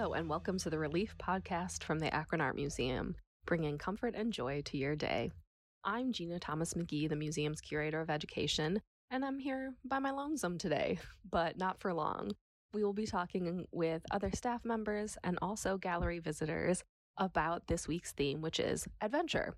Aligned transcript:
Hello, 0.00 0.14
and 0.14 0.30
welcome 0.30 0.56
to 0.56 0.70
the 0.70 0.78
Relief 0.78 1.14
Podcast 1.18 1.84
from 1.84 1.98
the 1.98 2.12
Akron 2.14 2.40
Art 2.40 2.56
Museum, 2.56 3.14
bringing 3.44 3.76
comfort 3.76 4.14
and 4.14 4.32
joy 4.32 4.62
to 4.62 4.78
your 4.78 4.96
day. 4.96 5.30
I'm 5.84 6.10
Gina 6.10 6.38
Thomas 6.38 6.72
McGee, 6.72 7.06
the 7.06 7.16
museum's 7.16 7.60
curator 7.60 8.00
of 8.00 8.08
education, 8.08 8.80
and 9.10 9.22
I'm 9.22 9.38
here 9.38 9.74
by 9.84 9.98
my 9.98 10.10
lonesome 10.10 10.56
today, 10.56 10.98
but 11.30 11.58
not 11.58 11.80
for 11.80 11.92
long. 11.92 12.30
We 12.72 12.82
will 12.82 12.94
be 12.94 13.04
talking 13.04 13.66
with 13.72 14.00
other 14.10 14.30
staff 14.32 14.64
members 14.64 15.18
and 15.22 15.38
also 15.42 15.76
gallery 15.76 16.18
visitors 16.18 16.82
about 17.18 17.66
this 17.66 17.86
week's 17.86 18.12
theme, 18.12 18.40
which 18.40 18.58
is 18.58 18.88
adventure 19.02 19.54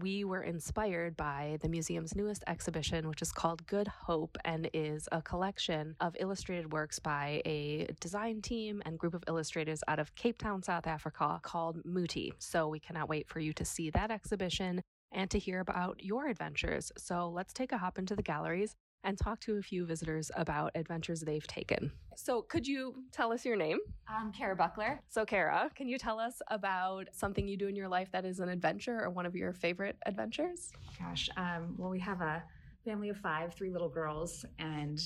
we 0.00 0.24
were 0.24 0.42
inspired 0.42 1.16
by 1.16 1.58
the 1.60 1.68
museum's 1.68 2.14
newest 2.14 2.44
exhibition, 2.46 3.08
which 3.08 3.22
is 3.22 3.32
called 3.32 3.66
Good 3.66 3.88
Hope 3.88 4.38
and 4.44 4.70
is 4.72 5.08
a 5.10 5.20
collection 5.20 5.96
of 6.00 6.16
illustrated 6.20 6.72
works 6.72 6.98
by 6.98 7.42
a 7.44 7.88
design 8.00 8.40
team 8.40 8.82
and 8.84 8.98
group 8.98 9.14
of 9.14 9.24
illustrators 9.26 9.82
out 9.88 9.98
of 9.98 10.14
Cape 10.14 10.38
Town, 10.38 10.62
South 10.62 10.86
Africa, 10.86 11.40
called 11.42 11.84
Muti. 11.84 12.32
So 12.38 12.68
we 12.68 12.78
cannot 12.78 13.08
wait 13.08 13.28
for 13.28 13.40
you 13.40 13.52
to 13.54 13.64
see 13.64 13.90
that 13.90 14.10
exhibition 14.10 14.82
and 15.12 15.30
to 15.30 15.38
hear 15.38 15.60
about 15.60 16.02
your 16.04 16.28
adventures. 16.28 16.92
So 16.96 17.28
let's 17.28 17.52
take 17.52 17.72
a 17.72 17.78
hop 17.78 17.98
into 17.98 18.14
the 18.14 18.22
galleries 18.22 18.76
and 19.04 19.16
talk 19.18 19.40
to 19.40 19.56
a 19.56 19.62
few 19.62 19.86
visitors 19.86 20.30
about 20.36 20.72
adventures 20.74 21.20
they've 21.20 21.46
taken. 21.46 21.92
So, 22.16 22.42
could 22.42 22.66
you 22.66 22.94
tell 23.12 23.32
us 23.32 23.44
your 23.44 23.56
name? 23.56 23.78
I'm 24.08 24.32
Kara 24.32 24.56
Buckler. 24.56 25.00
So, 25.08 25.24
Kara, 25.24 25.70
can 25.74 25.88
you 25.88 25.98
tell 25.98 26.18
us 26.18 26.40
about 26.48 27.08
something 27.12 27.46
you 27.46 27.56
do 27.56 27.68
in 27.68 27.76
your 27.76 27.88
life 27.88 28.10
that 28.12 28.24
is 28.24 28.40
an 28.40 28.48
adventure 28.48 29.02
or 29.02 29.10
one 29.10 29.26
of 29.26 29.36
your 29.36 29.52
favorite 29.52 29.96
adventures? 30.04 30.72
Gosh, 30.98 31.28
um, 31.36 31.74
well, 31.76 31.90
we 31.90 32.00
have 32.00 32.20
a 32.20 32.42
family 32.84 33.08
of 33.08 33.18
five, 33.18 33.54
three 33.54 33.70
little 33.70 33.88
girls, 33.88 34.44
and 34.58 35.00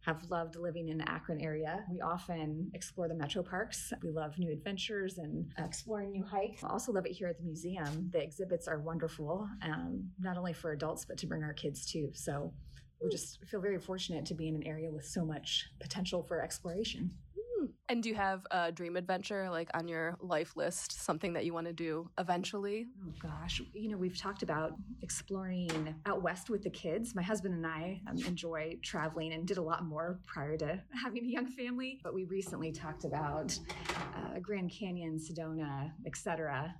have 0.00 0.22
loved 0.30 0.56
living 0.56 0.88
in 0.88 0.98
the 0.98 1.08
Akron 1.08 1.40
area. 1.40 1.84
We 1.90 2.00
often 2.00 2.70
explore 2.74 3.08
the 3.08 3.14
metro 3.14 3.42
parks. 3.42 3.92
We 4.02 4.10
love 4.10 4.38
new 4.38 4.50
adventures 4.50 5.18
and 5.18 5.52
exploring 5.58 6.12
new 6.12 6.24
hikes. 6.24 6.62
I 6.64 6.68
also 6.68 6.92
love 6.92 7.04
it 7.04 7.12
here 7.12 7.28
at 7.28 7.36
the 7.38 7.44
museum. 7.44 8.08
The 8.12 8.22
exhibits 8.22 8.68
are 8.68 8.78
wonderful, 8.78 9.48
um, 9.62 10.08
not 10.18 10.36
only 10.36 10.52
for 10.52 10.72
adults, 10.72 11.04
but 11.04 11.18
to 11.18 11.26
bring 11.26 11.42
our 11.42 11.52
kids 11.52 11.84
too. 11.84 12.10
So 12.14 12.52
we 13.00 13.08
just 13.08 13.44
feel 13.46 13.60
very 13.60 13.78
fortunate 13.78 14.26
to 14.26 14.34
be 14.34 14.48
in 14.48 14.54
an 14.54 14.66
area 14.66 14.90
with 14.90 15.04
so 15.04 15.24
much 15.24 15.66
potential 15.80 16.22
for 16.22 16.42
exploration. 16.42 17.10
Hmm. 17.58 17.66
And 17.88 18.02
do 18.02 18.08
you 18.08 18.14
have 18.14 18.46
a 18.50 18.70
dream 18.70 18.96
adventure 18.96 19.48
like 19.50 19.68
on 19.74 19.88
your 19.88 20.16
life 20.20 20.56
list, 20.56 21.02
something 21.02 21.32
that 21.32 21.44
you 21.44 21.52
want 21.52 21.66
to 21.66 21.72
do 21.72 22.10
eventually? 22.18 22.86
Oh 23.04 23.12
gosh, 23.20 23.60
you 23.72 23.88
know, 23.88 23.96
we've 23.96 24.16
talked 24.16 24.42
about 24.42 24.72
exploring 25.02 25.94
out 26.06 26.22
west 26.22 26.50
with 26.50 26.62
the 26.62 26.70
kids. 26.70 27.14
My 27.14 27.22
husband 27.22 27.54
and 27.54 27.66
I 27.66 28.00
um, 28.08 28.18
enjoy 28.18 28.78
traveling 28.82 29.32
and 29.32 29.46
did 29.46 29.58
a 29.58 29.62
lot 29.62 29.84
more 29.84 30.20
prior 30.26 30.56
to 30.58 30.80
having 31.02 31.24
a 31.24 31.28
young 31.28 31.46
family. 31.46 32.00
But 32.02 32.14
we 32.14 32.24
recently 32.24 32.72
talked 32.72 33.04
about 33.04 33.58
uh, 33.90 34.38
Grand 34.40 34.70
Canyon, 34.70 35.18
Sedona, 35.18 35.92
etc., 36.06 36.74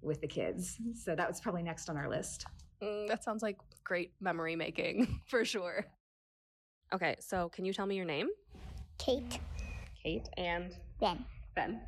with 0.00 0.20
the 0.20 0.26
kids. 0.26 0.78
So 0.94 1.14
that 1.14 1.28
was 1.28 1.40
probably 1.40 1.62
next 1.62 1.88
on 1.88 1.96
our 1.96 2.08
list. 2.08 2.46
Mm, 2.82 3.08
that 3.08 3.22
sounds 3.22 3.42
like 3.42 3.58
great 3.84 4.12
memory 4.20 4.56
making 4.56 5.20
for 5.26 5.44
sure. 5.44 5.86
Okay, 6.92 7.16
so 7.20 7.48
can 7.48 7.64
you 7.64 7.72
tell 7.72 7.86
me 7.86 7.96
your 7.96 8.04
name? 8.04 8.28
Kate. 8.98 9.38
Kate 10.02 10.28
and 10.36 10.76
Ben. 11.00 11.24
Ben. 11.54 11.80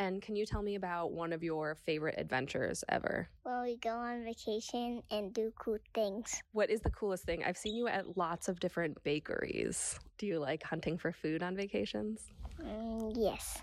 And 0.00 0.22
can 0.22 0.36
you 0.36 0.46
tell 0.46 0.62
me 0.62 0.76
about 0.76 1.12
one 1.12 1.32
of 1.32 1.42
your 1.42 1.74
favorite 1.74 2.14
adventures 2.18 2.84
ever? 2.88 3.28
Well, 3.44 3.62
we 3.62 3.76
go 3.78 3.90
on 3.90 4.24
vacation 4.24 5.02
and 5.10 5.34
do 5.34 5.52
cool 5.58 5.78
things. 5.92 6.40
What 6.52 6.70
is 6.70 6.80
the 6.80 6.90
coolest 6.90 7.24
thing? 7.24 7.42
I've 7.44 7.56
seen 7.56 7.74
you 7.74 7.88
at 7.88 8.16
lots 8.16 8.48
of 8.48 8.60
different 8.60 9.02
bakeries. 9.02 9.98
Do 10.16 10.26
you 10.26 10.38
like 10.38 10.62
hunting 10.62 10.98
for 10.98 11.12
food 11.12 11.42
on 11.42 11.56
vacations? 11.56 12.28
Mm, 12.62 13.12
yes. 13.16 13.58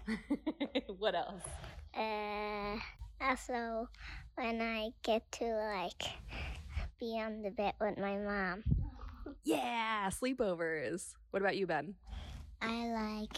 what 0.97 1.16
else? 1.16 1.44
Uh, 1.97 2.77
also, 3.21 3.88
when 4.35 4.61
I 4.61 4.89
get 5.03 5.31
to 5.33 5.45
like 5.45 6.03
be 7.00 7.19
on 7.19 7.41
the 7.41 7.51
bed 7.51 7.73
with 7.79 7.97
my 7.97 8.17
mom. 8.17 8.63
Yeah, 9.44 10.09
sleepovers. 10.09 11.13
What 11.31 11.41
about 11.41 11.57
you, 11.57 11.67
Ben? 11.67 11.95
I 12.61 12.88
like 12.88 13.38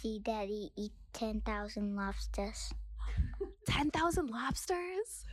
see 0.00 0.20
daddy 0.22 0.70
eat 0.76 0.92
10,000 1.12 1.96
lobsters. 1.96 2.72
10,000 3.68 4.30
lobsters? 4.30 5.24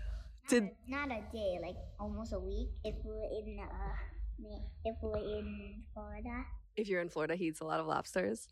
Not 0.44 0.50
Did 0.50 0.64
a, 0.64 0.70
not 0.88 1.08
a 1.12 1.22
day, 1.32 1.60
like 1.62 1.76
almost 2.00 2.34
a 2.34 2.40
week 2.40 2.70
if 2.84 2.96
we're 3.04 3.24
in 3.40 3.60
uh 3.60 4.56
if 4.84 4.96
we're 5.02 5.18
in 5.18 5.82
Florida. 5.94 6.44
If 6.76 6.90
you're 6.90 7.02
in 7.02 7.10
Florida, 7.10 7.36
he 7.36 7.46
eats 7.46 7.62
a 7.62 7.64
lot 7.64 7.80
of 7.80 7.88
lobsters. 7.88 8.48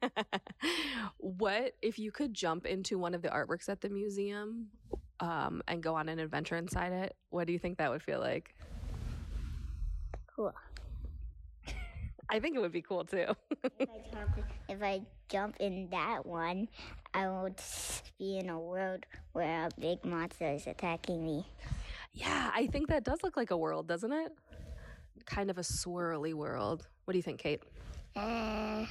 what 1.18 1.72
if 1.82 1.98
you 1.98 2.12
could 2.12 2.32
jump 2.32 2.66
into 2.66 2.98
one 2.98 3.14
of 3.14 3.22
the 3.22 3.28
artworks 3.28 3.68
at 3.68 3.80
the 3.80 3.88
museum 3.88 4.68
um, 5.20 5.62
and 5.68 5.82
go 5.82 5.94
on 5.94 6.08
an 6.08 6.18
adventure 6.18 6.56
inside 6.56 6.92
it? 6.92 7.16
What 7.30 7.46
do 7.46 7.52
you 7.52 7.58
think 7.58 7.78
that 7.78 7.90
would 7.90 8.02
feel 8.02 8.20
like? 8.20 8.54
Cool. 10.34 10.52
I 12.28 12.40
think 12.40 12.56
it 12.56 12.60
would 12.60 12.72
be 12.72 12.82
cool 12.82 13.04
too. 13.04 13.26
if, 13.78 13.88
I 13.88 14.00
jump, 14.12 14.38
if 14.68 14.82
I 14.82 15.00
jump 15.28 15.56
in 15.60 15.88
that 15.90 16.24
one, 16.24 16.68
I 17.12 17.28
would 17.28 17.60
be 18.18 18.38
in 18.38 18.48
a 18.48 18.58
world 18.58 19.06
where 19.32 19.66
a 19.66 19.80
big 19.80 20.04
monster 20.04 20.50
is 20.50 20.66
attacking 20.66 21.24
me. 21.24 21.46
Yeah, 22.12 22.50
I 22.54 22.66
think 22.68 22.88
that 22.88 23.04
does 23.04 23.22
look 23.22 23.36
like 23.36 23.50
a 23.50 23.56
world, 23.56 23.86
doesn't 23.86 24.12
it? 24.12 24.32
Kind 25.26 25.50
of 25.50 25.58
a 25.58 25.62
swirly 25.62 26.34
world. 26.34 26.86
What 27.04 27.12
do 27.12 27.18
you 27.18 27.22
think, 27.22 27.40
Kate? 27.40 27.62
Uh, 28.16 28.86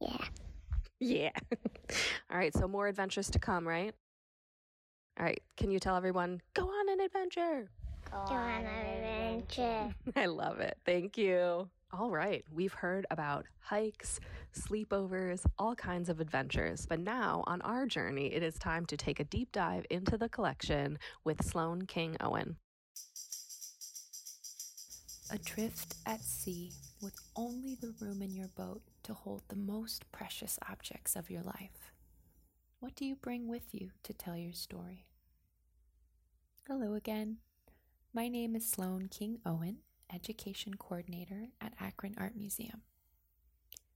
yeah. 0.00 0.16
Yeah. 1.00 1.30
All 2.30 2.36
right, 2.36 2.54
so 2.54 2.68
more 2.68 2.88
adventures 2.88 3.30
to 3.30 3.38
come, 3.38 3.66
right? 3.66 3.94
All 5.18 5.24
right, 5.24 5.42
can 5.56 5.72
you 5.72 5.80
tell 5.80 5.96
everyone, 5.96 6.40
go 6.54 6.62
on 6.62 6.88
an 6.90 7.00
adventure? 7.00 7.68
Go 8.08 8.18
on 8.18 8.64
an 8.64 9.04
adventure. 9.04 9.94
I 10.16 10.26
love 10.26 10.60
it. 10.60 10.78
Thank 10.86 11.18
you. 11.18 11.68
All 11.92 12.10
right, 12.10 12.44
we've 12.52 12.72
heard 12.72 13.04
about 13.10 13.46
hikes, 13.58 14.20
sleepovers, 14.56 15.44
all 15.58 15.74
kinds 15.74 16.08
of 16.08 16.20
adventures. 16.20 16.86
But 16.86 17.00
now, 17.00 17.42
on 17.48 17.60
our 17.62 17.86
journey, 17.86 18.32
it 18.32 18.44
is 18.44 18.58
time 18.58 18.86
to 18.86 18.96
take 18.96 19.18
a 19.18 19.24
deep 19.24 19.50
dive 19.50 19.86
into 19.90 20.16
the 20.16 20.28
collection 20.28 20.98
with 21.24 21.44
Sloane 21.44 21.86
King 21.86 22.16
Owen. 22.20 22.56
Adrift 25.32 25.96
at 26.06 26.20
sea 26.20 26.70
with 27.02 27.14
only 27.34 27.76
the 27.80 27.92
room 28.00 28.22
in 28.22 28.34
your 28.34 28.48
boat 28.56 28.82
to 29.02 29.14
hold 29.14 29.42
the 29.48 29.56
most 29.56 30.10
precious 30.12 30.58
objects 30.70 31.16
of 31.16 31.28
your 31.28 31.42
life. 31.42 31.92
What 32.78 32.94
do 32.94 33.04
you 33.04 33.16
bring 33.16 33.48
with 33.48 33.74
you 33.74 33.90
to 34.04 34.12
tell 34.12 34.36
your 34.36 34.52
story? 34.52 35.07
Hello 36.70 36.92
again. 36.92 37.38
My 38.12 38.28
name 38.28 38.54
is 38.54 38.68
Sloane 38.68 39.08
King 39.08 39.38
Owen, 39.46 39.78
Education 40.14 40.74
Coordinator 40.74 41.46
at 41.62 41.72
Akron 41.80 42.14
Art 42.18 42.36
Museum. 42.36 42.82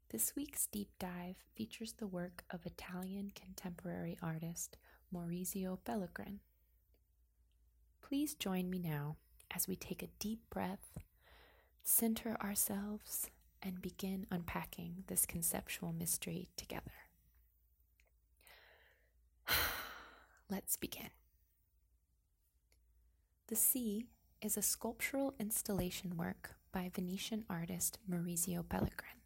This 0.08 0.34
week's 0.34 0.68
deep 0.68 0.88
dive 0.98 1.36
features 1.54 1.92
the 1.92 2.06
work 2.06 2.44
of 2.50 2.64
Italian 2.64 3.30
contemporary 3.34 4.16
artist 4.22 4.78
Maurizio 5.14 5.80
Pellegrin. 5.84 6.38
Please 8.00 8.32
join 8.32 8.70
me 8.70 8.78
now 8.78 9.16
as 9.54 9.68
we 9.68 9.76
take 9.76 10.02
a 10.02 10.08
deep 10.18 10.40
breath, 10.48 10.96
center 11.82 12.38
ourselves, 12.42 13.28
and 13.62 13.82
begin 13.82 14.26
unpacking 14.30 15.04
this 15.08 15.26
conceptual 15.26 15.92
mystery 15.92 16.48
together. 16.56 17.04
Let's 20.50 20.78
begin. 20.78 21.10
The 23.52 23.56
Sea 23.56 24.06
is 24.40 24.56
a 24.56 24.62
sculptural 24.62 25.34
installation 25.38 26.16
work 26.16 26.54
by 26.72 26.90
Venetian 26.94 27.44
artist 27.50 27.98
Maurizio 28.10 28.64
Pellegrin. 28.64 29.20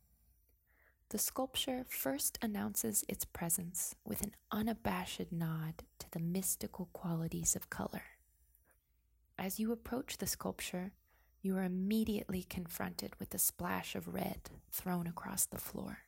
The 1.10 1.18
sculpture 1.18 1.84
first 1.88 2.36
announces 2.42 3.04
its 3.08 3.24
presence 3.24 3.94
with 4.04 4.22
an 4.22 4.34
unabashed 4.50 5.30
nod 5.30 5.84
to 6.00 6.10
the 6.10 6.18
mystical 6.18 6.88
qualities 6.92 7.54
of 7.54 7.70
color. 7.70 8.02
As 9.38 9.60
you 9.60 9.70
approach 9.70 10.18
the 10.18 10.26
sculpture, 10.26 10.90
you 11.40 11.56
are 11.56 11.62
immediately 11.62 12.42
confronted 12.42 13.14
with 13.20 13.32
a 13.32 13.38
splash 13.38 13.94
of 13.94 14.12
red 14.12 14.50
thrown 14.72 15.06
across 15.06 15.46
the 15.46 15.60
floor. 15.60 15.98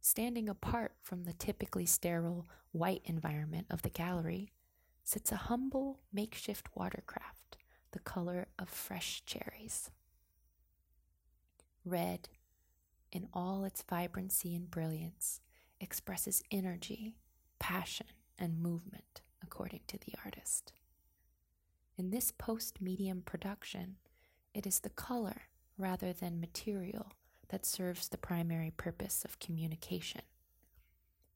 Standing 0.00 0.48
apart 0.48 0.92
from 1.02 1.24
the 1.24 1.32
typically 1.32 1.86
sterile 1.86 2.46
white 2.70 3.02
environment 3.06 3.66
of 3.70 3.82
the 3.82 3.90
gallery 3.90 4.52
sits 5.10 5.32
a 5.32 5.36
humble 5.36 5.98
makeshift 6.12 6.68
watercraft 6.76 7.56
the 7.90 7.98
color 7.98 8.46
of 8.60 8.68
fresh 8.68 9.24
cherries. 9.26 9.90
Red, 11.84 12.28
in 13.10 13.26
all 13.34 13.64
its 13.64 13.82
vibrancy 13.82 14.54
and 14.54 14.70
brilliance, 14.70 15.40
expresses 15.80 16.44
energy, 16.52 17.16
passion, 17.58 18.06
and 18.38 18.62
movement, 18.62 19.22
according 19.42 19.80
to 19.88 19.98
the 19.98 20.14
artist. 20.24 20.72
In 21.98 22.10
this 22.10 22.30
post 22.30 22.80
medium 22.80 23.22
production, 23.22 23.96
it 24.54 24.64
is 24.64 24.78
the 24.78 24.90
color 24.90 25.42
rather 25.76 26.12
than 26.12 26.40
material 26.40 27.10
that 27.48 27.66
serves 27.66 28.08
the 28.08 28.18
primary 28.18 28.70
purpose 28.76 29.24
of 29.24 29.40
communication. 29.40 30.22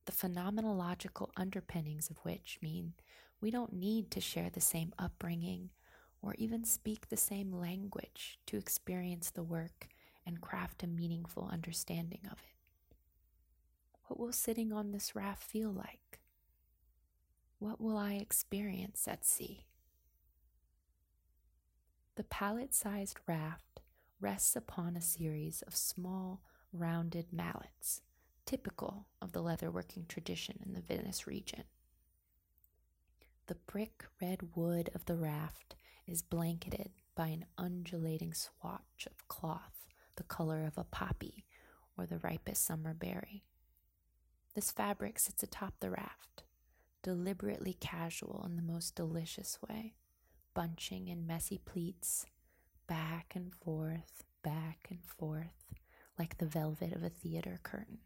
the 0.07 0.13
phenomenological 0.13 1.31
underpinnings 1.37 2.11
of 2.11 2.19
which 2.19 2.59
mean 2.63 2.93
we 3.45 3.51
don't 3.51 3.75
need 3.75 4.11
to 4.11 4.23
share 4.23 4.49
the 4.49 4.59
same 4.59 4.91
upbringing 4.99 5.69
or 6.23 6.35
even 6.39 6.65
speak 6.65 7.11
the 7.11 7.17
same 7.19 7.53
language 7.53 8.39
to 8.47 8.57
experience 8.57 9.31
the 9.31 9.43
work 9.43 9.87
and 10.25 10.41
craft 10.41 10.83
a 10.83 10.87
meaningful 10.87 11.51
understanding 11.53 12.23
of 12.25 12.39
it. 12.39 12.97
What 14.07 14.19
will 14.19 14.33
sitting 14.33 14.73
on 14.73 14.93
this 14.93 15.15
raft 15.15 15.43
feel 15.43 15.71
like? 15.71 16.21
What 17.59 17.83
will 17.83 17.99
I 17.99 18.15
experience 18.15 19.07
at 19.07 19.27
sea? 19.27 19.67
The 22.15 22.25
pallet 22.25 22.73
sized 22.73 23.19
raft 23.29 23.83
rests 24.23 24.57
upon 24.57 24.97
a 24.97 25.03
series 25.03 25.61
of 25.67 25.77
small, 25.77 26.41
rounded 26.73 27.27
mallets, 27.31 28.01
typical 28.47 29.09
of 29.21 29.33
the 29.33 29.43
leatherworking 29.43 30.09
tradition 30.09 30.61
in 30.65 30.73
the 30.73 30.81
Venice 30.81 31.27
region. 31.27 31.65
The 33.47 33.57
brick 33.67 34.05
red 34.21 34.57
wood 34.57 34.91
of 34.95 35.05
the 35.05 35.17
raft 35.17 35.77
is 36.07 36.23
blanketed 36.23 36.91
by 37.15 37.29
an 37.29 37.47
undulating 37.59 38.33
swatch 38.33 39.07
of 39.07 39.29
cloth 39.29 39.85
the 40.17 40.23
color 40.23 40.65
of 40.65 40.79
a 40.79 40.85
poppy 40.85 41.45
or 41.97 42.07
the 42.07 42.19
ripest 42.19 42.65
summer 42.65 42.95
berry. 42.95 43.45
This 44.55 44.71
fabric 44.71 45.19
sits 45.19 45.43
atop 45.43 45.75
the 45.81 45.91
raft, 45.91 46.45
deliberately 47.03 47.75
casual 47.75 48.45
in 48.47 48.57
the 48.57 48.63
most 48.63 48.95
delicious 48.95 49.59
way, 49.69 49.95
bunching 50.55 51.09
in 51.09 51.27
messy 51.27 51.59
pleats, 51.59 52.27
back 52.87 53.33
and 53.35 53.53
forth, 53.53 54.25
back 54.43 54.87
and 54.91 55.05
forth, 55.05 55.75
like 56.19 56.39
the 56.39 56.47
velvet 56.47 56.93
of 56.93 57.03
a 57.03 57.09
theater 57.09 57.59
curtain. 57.63 57.99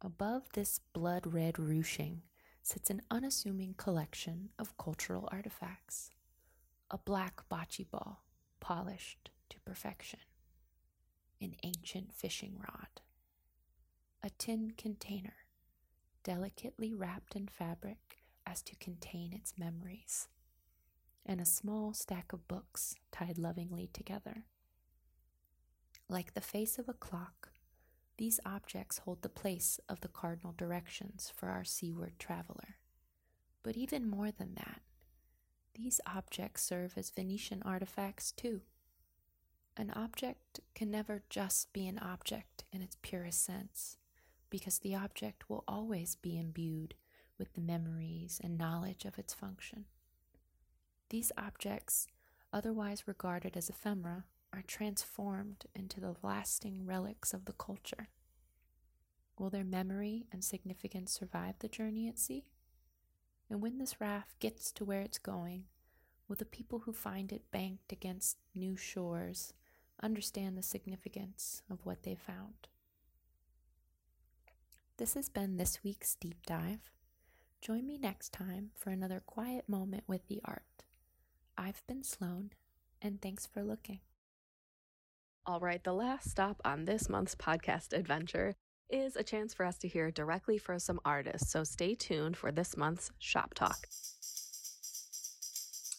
Above 0.00 0.44
this 0.54 0.80
blood 0.92 1.32
red 1.32 1.58
ruching 1.58 2.22
sits 2.62 2.90
an 2.90 3.02
unassuming 3.10 3.74
collection 3.76 4.50
of 4.58 4.76
cultural 4.76 5.28
artifacts. 5.32 6.10
A 6.90 6.98
black 6.98 7.42
bocce 7.50 7.88
ball, 7.90 8.22
polished 8.60 9.30
to 9.50 9.58
perfection. 9.60 10.20
An 11.40 11.54
ancient 11.64 12.12
fishing 12.12 12.56
rod. 12.58 13.00
A 14.22 14.30
tin 14.30 14.72
container, 14.76 15.34
delicately 16.22 16.94
wrapped 16.94 17.34
in 17.34 17.48
fabric 17.48 18.18
as 18.46 18.62
to 18.62 18.76
contain 18.76 19.32
its 19.32 19.54
memories. 19.58 20.28
And 21.26 21.40
a 21.40 21.44
small 21.44 21.94
stack 21.94 22.32
of 22.32 22.46
books 22.46 22.94
tied 23.10 23.38
lovingly 23.38 23.88
together. 23.92 24.44
Like 26.08 26.34
the 26.34 26.40
face 26.40 26.78
of 26.78 26.88
a 26.88 26.94
clock, 26.94 27.51
these 28.22 28.38
objects 28.46 28.98
hold 28.98 29.20
the 29.22 29.28
place 29.28 29.80
of 29.88 30.00
the 30.00 30.06
cardinal 30.06 30.54
directions 30.56 31.32
for 31.34 31.48
our 31.48 31.64
seaward 31.64 32.16
traveler. 32.20 32.76
But 33.64 33.76
even 33.76 34.08
more 34.08 34.30
than 34.30 34.54
that, 34.54 34.80
these 35.74 36.00
objects 36.06 36.62
serve 36.62 36.92
as 36.96 37.10
Venetian 37.10 37.64
artifacts 37.64 38.30
too. 38.30 38.60
An 39.76 39.90
object 39.96 40.60
can 40.72 40.88
never 40.88 41.24
just 41.30 41.72
be 41.72 41.88
an 41.88 41.98
object 41.98 42.62
in 42.70 42.80
its 42.80 42.96
purest 43.02 43.44
sense, 43.44 43.96
because 44.50 44.78
the 44.78 44.94
object 44.94 45.50
will 45.50 45.64
always 45.66 46.14
be 46.14 46.38
imbued 46.38 46.94
with 47.40 47.54
the 47.54 47.60
memories 47.60 48.40
and 48.40 48.56
knowledge 48.56 49.04
of 49.04 49.18
its 49.18 49.34
function. 49.34 49.86
These 51.10 51.32
objects, 51.36 52.06
otherwise 52.52 53.08
regarded 53.08 53.56
as 53.56 53.68
ephemera, 53.68 54.26
are 54.52 54.62
transformed 54.66 55.64
into 55.74 56.00
the 56.00 56.14
lasting 56.22 56.84
relics 56.84 57.32
of 57.32 57.46
the 57.46 57.52
culture. 57.52 58.08
Will 59.38 59.50
their 59.50 59.64
memory 59.64 60.26
and 60.30 60.44
significance 60.44 61.12
survive 61.12 61.54
the 61.58 61.68
journey 61.68 62.08
at 62.08 62.18
sea? 62.18 62.44
And 63.48 63.60
when 63.60 63.78
this 63.78 64.00
raft 64.00 64.38
gets 64.38 64.70
to 64.72 64.84
where 64.84 65.00
it's 65.00 65.18
going, 65.18 65.64
will 66.28 66.36
the 66.36 66.44
people 66.44 66.80
who 66.80 66.92
find 66.92 67.32
it 67.32 67.50
banked 67.50 67.92
against 67.92 68.36
new 68.54 68.76
shores 68.76 69.52
understand 70.02 70.56
the 70.56 70.62
significance 70.62 71.62
of 71.70 71.84
what 71.84 72.02
they 72.02 72.14
found? 72.14 72.68
This 74.98 75.14
has 75.14 75.28
been 75.28 75.56
this 75.56 75.82
week's 75.82 76.14
deep 76.14 76.46
dive. 76.46 76.90
Join 77.60 77.86
me 77.86 77.98
next 77.98 78.32
time 78.32 78.70
for 78.74 78.90
another 78.90 79.20
quiet 79.24 79.68
moment 79.68 80.04
with 80.06 80.26
the 80.28 80.40
art. 80.44 80.84
I've 81.56 81.82
been 81.86 82.02
Sloane, 82.02 82.50
and 83.00 83.20
thanks 83.20 83.46
for 83.46 83.62
looking. 83.62 84.00
All 85.44 85.58
right, 85.58 85.82
the 85.82 85.92
last 85.92 86.30
stop 86.30 86.60
on 86.64 86.84
this 86.84 87.08
month's 87.08 87.34
podcast 87.34 87.92
adventure 87.92 88.54
is 88.88 89.16
a 89.16 89.24
chance 89.24 89.52
for 89.52 89.66
us 89.66 89.76
to 89.78 89.88
hear 89.88 90.08
directly 90.12 90.56
from 90.56 90.78
some 90.78 91.00
artists. 91.04 91.50
So 91.50 91.64
stay 91.64 91.96
tuned 91.96 92.36
for 92.36 92.52
this 92.52 92.76
month's 92.76 93.10
Shop 93.18 93.52
Talk. 93.52 93.88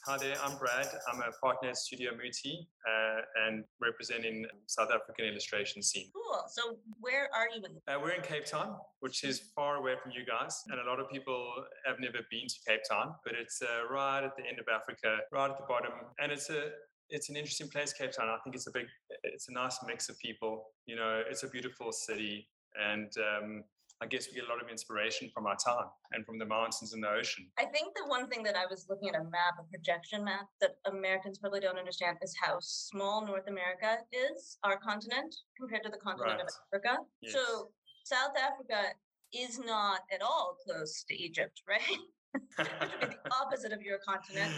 Hi 0.05 0.17
there, 0.17 0.35
I'm 0.41 0.57
Brad. 0.57 0.87
I'm 1.11 1.19
a 1.19 1.31
partner 1.41 1.69
at 1.69 1.77
Studio 1.77 2.11
Muti 2.15 2.69
uh, 2.87 3.21
and 3.45 3.65
representing 3.81 4.45
South 4.67 4.89
African 4.95 5.25
illustration 5.25 5.83
scene. 5.83 6.07
Cool. 6.13 6.43
So 6.47 6.77
where 7.01 7.27
are 7.35 7.49
you 7.53 7.63
in? 7.65 7.93
Uh, 7.93 7.99
we're 8.01 8.11
in 8.11 8.21
Cape 8.21 8.45
Town, 8.45 8.77
which 9.01 9.25
is 9.25 9.51
far 9.53 9.75
away 9.75 9.95
from 10.01 10.13
you 10.13 10.25
guys, 10.25 10.63
and 10.69 10.79
a 10.79 10.89
lot 10.89 11.01
of 11.01 11.09
people 11.09 11.51
have 11.85 11.97
never 11.99 12.19
been 12.31 12.47
to 12.47 12.55
Cape 12.65 12.81
Town, 12.89 13.15
but 13.25 13.33
it's 13.37 13.61
uh, 13.61 13.93
right 13.93 14.23
at 14.23 14.37
the 14.37 14.43
end 14.43 14.59
of 14.59 14.65
Africa, 14.73 15.17
right 15.33 15.51
at 15.51 15.57
the 15.57 15.65
bottom, 15.67 15.91
and 16.19 16.31
it's 16.31 16.49
a 16.49 16.71
it's 17.09 17.29
an 17.29 17.35
interesting 17.35 17.67
place, 17.69 17.93
Cape 17.93 18.11
Town. 18.11 18.27
I 18.29 18.37
think 18.43 18.55
it's 18.55 18.67
a 18.67 18.71
big, 18.71 18.85
it's 19.23 19.49
a 19.49 19.53
nice 19.53 19.77
mix 19.85 20.09
of 20.09 20.17
people. 20.19 20.65
You 20.85 20.95
know, 20.95 21.21
it's 21.29 21.43
a 21.43 21.47
beautiful 21.47 21.91
city, 21.91 22.47
and 22.79 23.11
um, 23.17 23.63
I 24.01 24.05
guess 24.07 24.27
we 24.27 24.35
get 24.35 24.45
a 24.45 24.49
lot 24.51 24.61
of 24.61 24.69
inspiration 24.69 25.29
from 25.33 25.45
our 25.45 25.55
town 25.55 25.85
and 26.11 26.25
from 26.25 26.37
the 26.39 26.45
mountains 26.45 26.93
and 26.93 27.03
the 27.03 27.09
ocean. 27.09 27.47
I 27.57 27.65
think 27.65 27.95
the 27.95 28.07
one 28.07 28.27
thing 28.27 28.43
that 28.43 28.55
I 28.55 28.65
was 28.69 28.85
looking 28.89 29.09
at 29.09 29.15
a 29.15 29.23
map, 29.23 29.55
a 29.59 29.63
projection 29.71 30.23
map, 30.23 30.47
that 30.61 30.71
Americans 30.85 31.37
probably 31.39 31.59
don't 31.59 31.77
understand 31.77 32.17
is 32.21 32.35
how 32.41 32.57
small 32.61 33.25
North 33.25 33.47
America 33.47 33.99
is, 34.11 34.57
our 34.63 34.77
continent, 34.77 35.33
compared 35.57 35.83
to 35.83 35.89
the 35.89 35.97
continent 35.97 36.39
Right. 36.39 36.41
of 36.41 36.49
Africa. 36.73 37.03
Yes. 37.21 37.33
So 37.33 37.69
South 38.03 38.35
Africa 38.37 38.89
is 39.33 39.57
not 39.59 40.01
at 40.13 40.21
all 40.21 40.57
close 40.65 41.03
to 41.09 41.15
Egypt, 41.15 41.61
right? 41.69 41.81
Which 42.33 42.67
would 42.79 42.99
be 42.99 43.05
the 43.07 43.31
opposite 43.41 43.71
of 43.71 43.81
your 43.81 43.99
continent. 43.99 44.51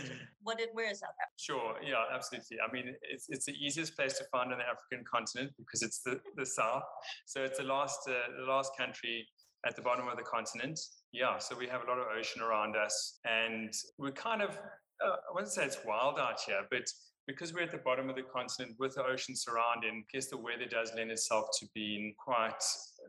What 0.43 0.57
did, 0.57 0.69
where 0.73 0.89
is 0.89 0.99
South 0.99 1.09
Africa? 1.21 1.33
Sure, 1.37 1.75
yeah, 1.83 2.03
absolutely. 2.13 2.57
I 2.59 2.71
mean, 2.71 2.95
it's 3.01 3.27
it's 3.29 3.45
the 3.45 3.53
easiest 3.53 3.95
place 3.95 4.17
to 4.19 4.25
find 4.31 4.51
on 4.51 4.59
the 4.59 4.65
African 4.65 5.05
continent 5.11 5.51
because 5.57 5.81
it's 5.81 5.99
the, 5.99 6.19
the 6.35 6.45
south. 6.45 6.83
So 7.25 7.43
it's 7.43 7.57
the 7.57 7.65
last 7.65 7.99
uh, 8.07 8.13
the 8.39 8.45
last 8.45 8.71
country 8.77 9.27
at 9.65 9.75
the 9.75 9.81
bottom 9.81 10.07
of 10.07 10.17
the 10.17 10.23
continent. 10.23 10.79
Yeah, 11.11 11.37
so 11.37 11.57
we 11.57 11.67
have 11.67 11.81
a 11.83 11.89
lot 11.89 11.97
of 11.97 12.07
ocean 12.17 12.41
around 12.41 12.75
us, 12.75 13.19
and 13.25 13.73
we're 13.97 14.11
kind 14.11 14.41
of 14.41 14.51
uh, 15.03 15.15
I 15.29 15.33
wouldn't 15.33 15.51
say 15.51 15.65
it's 15.65 15.79
wild 15.85 16.19
out 16.19 16.39
here, 16.45 16.61
but 16.69 16.85
because 17.27 17.53
we're 17.53 17.63
at 17.63 17.71
the 17.71 17.79
bottom 17.79 18.09
of 18.09 18.15
the 18.15 18.21
continent 18.21 18.75
with 18.77 18.95
the 18.95 19.03
ocean 19.03 19.35
surrounding, 19.35 20.03
I 20.07 20.11
guess 20.13 20.27
the 20.27 20.37
weather 20.37 20.65
does 20.69 20.91
lend 20.95 21.09
itself 21.09 21.47
to 21.59 21.65
being 21.73 22.13
quite 22.23 22.63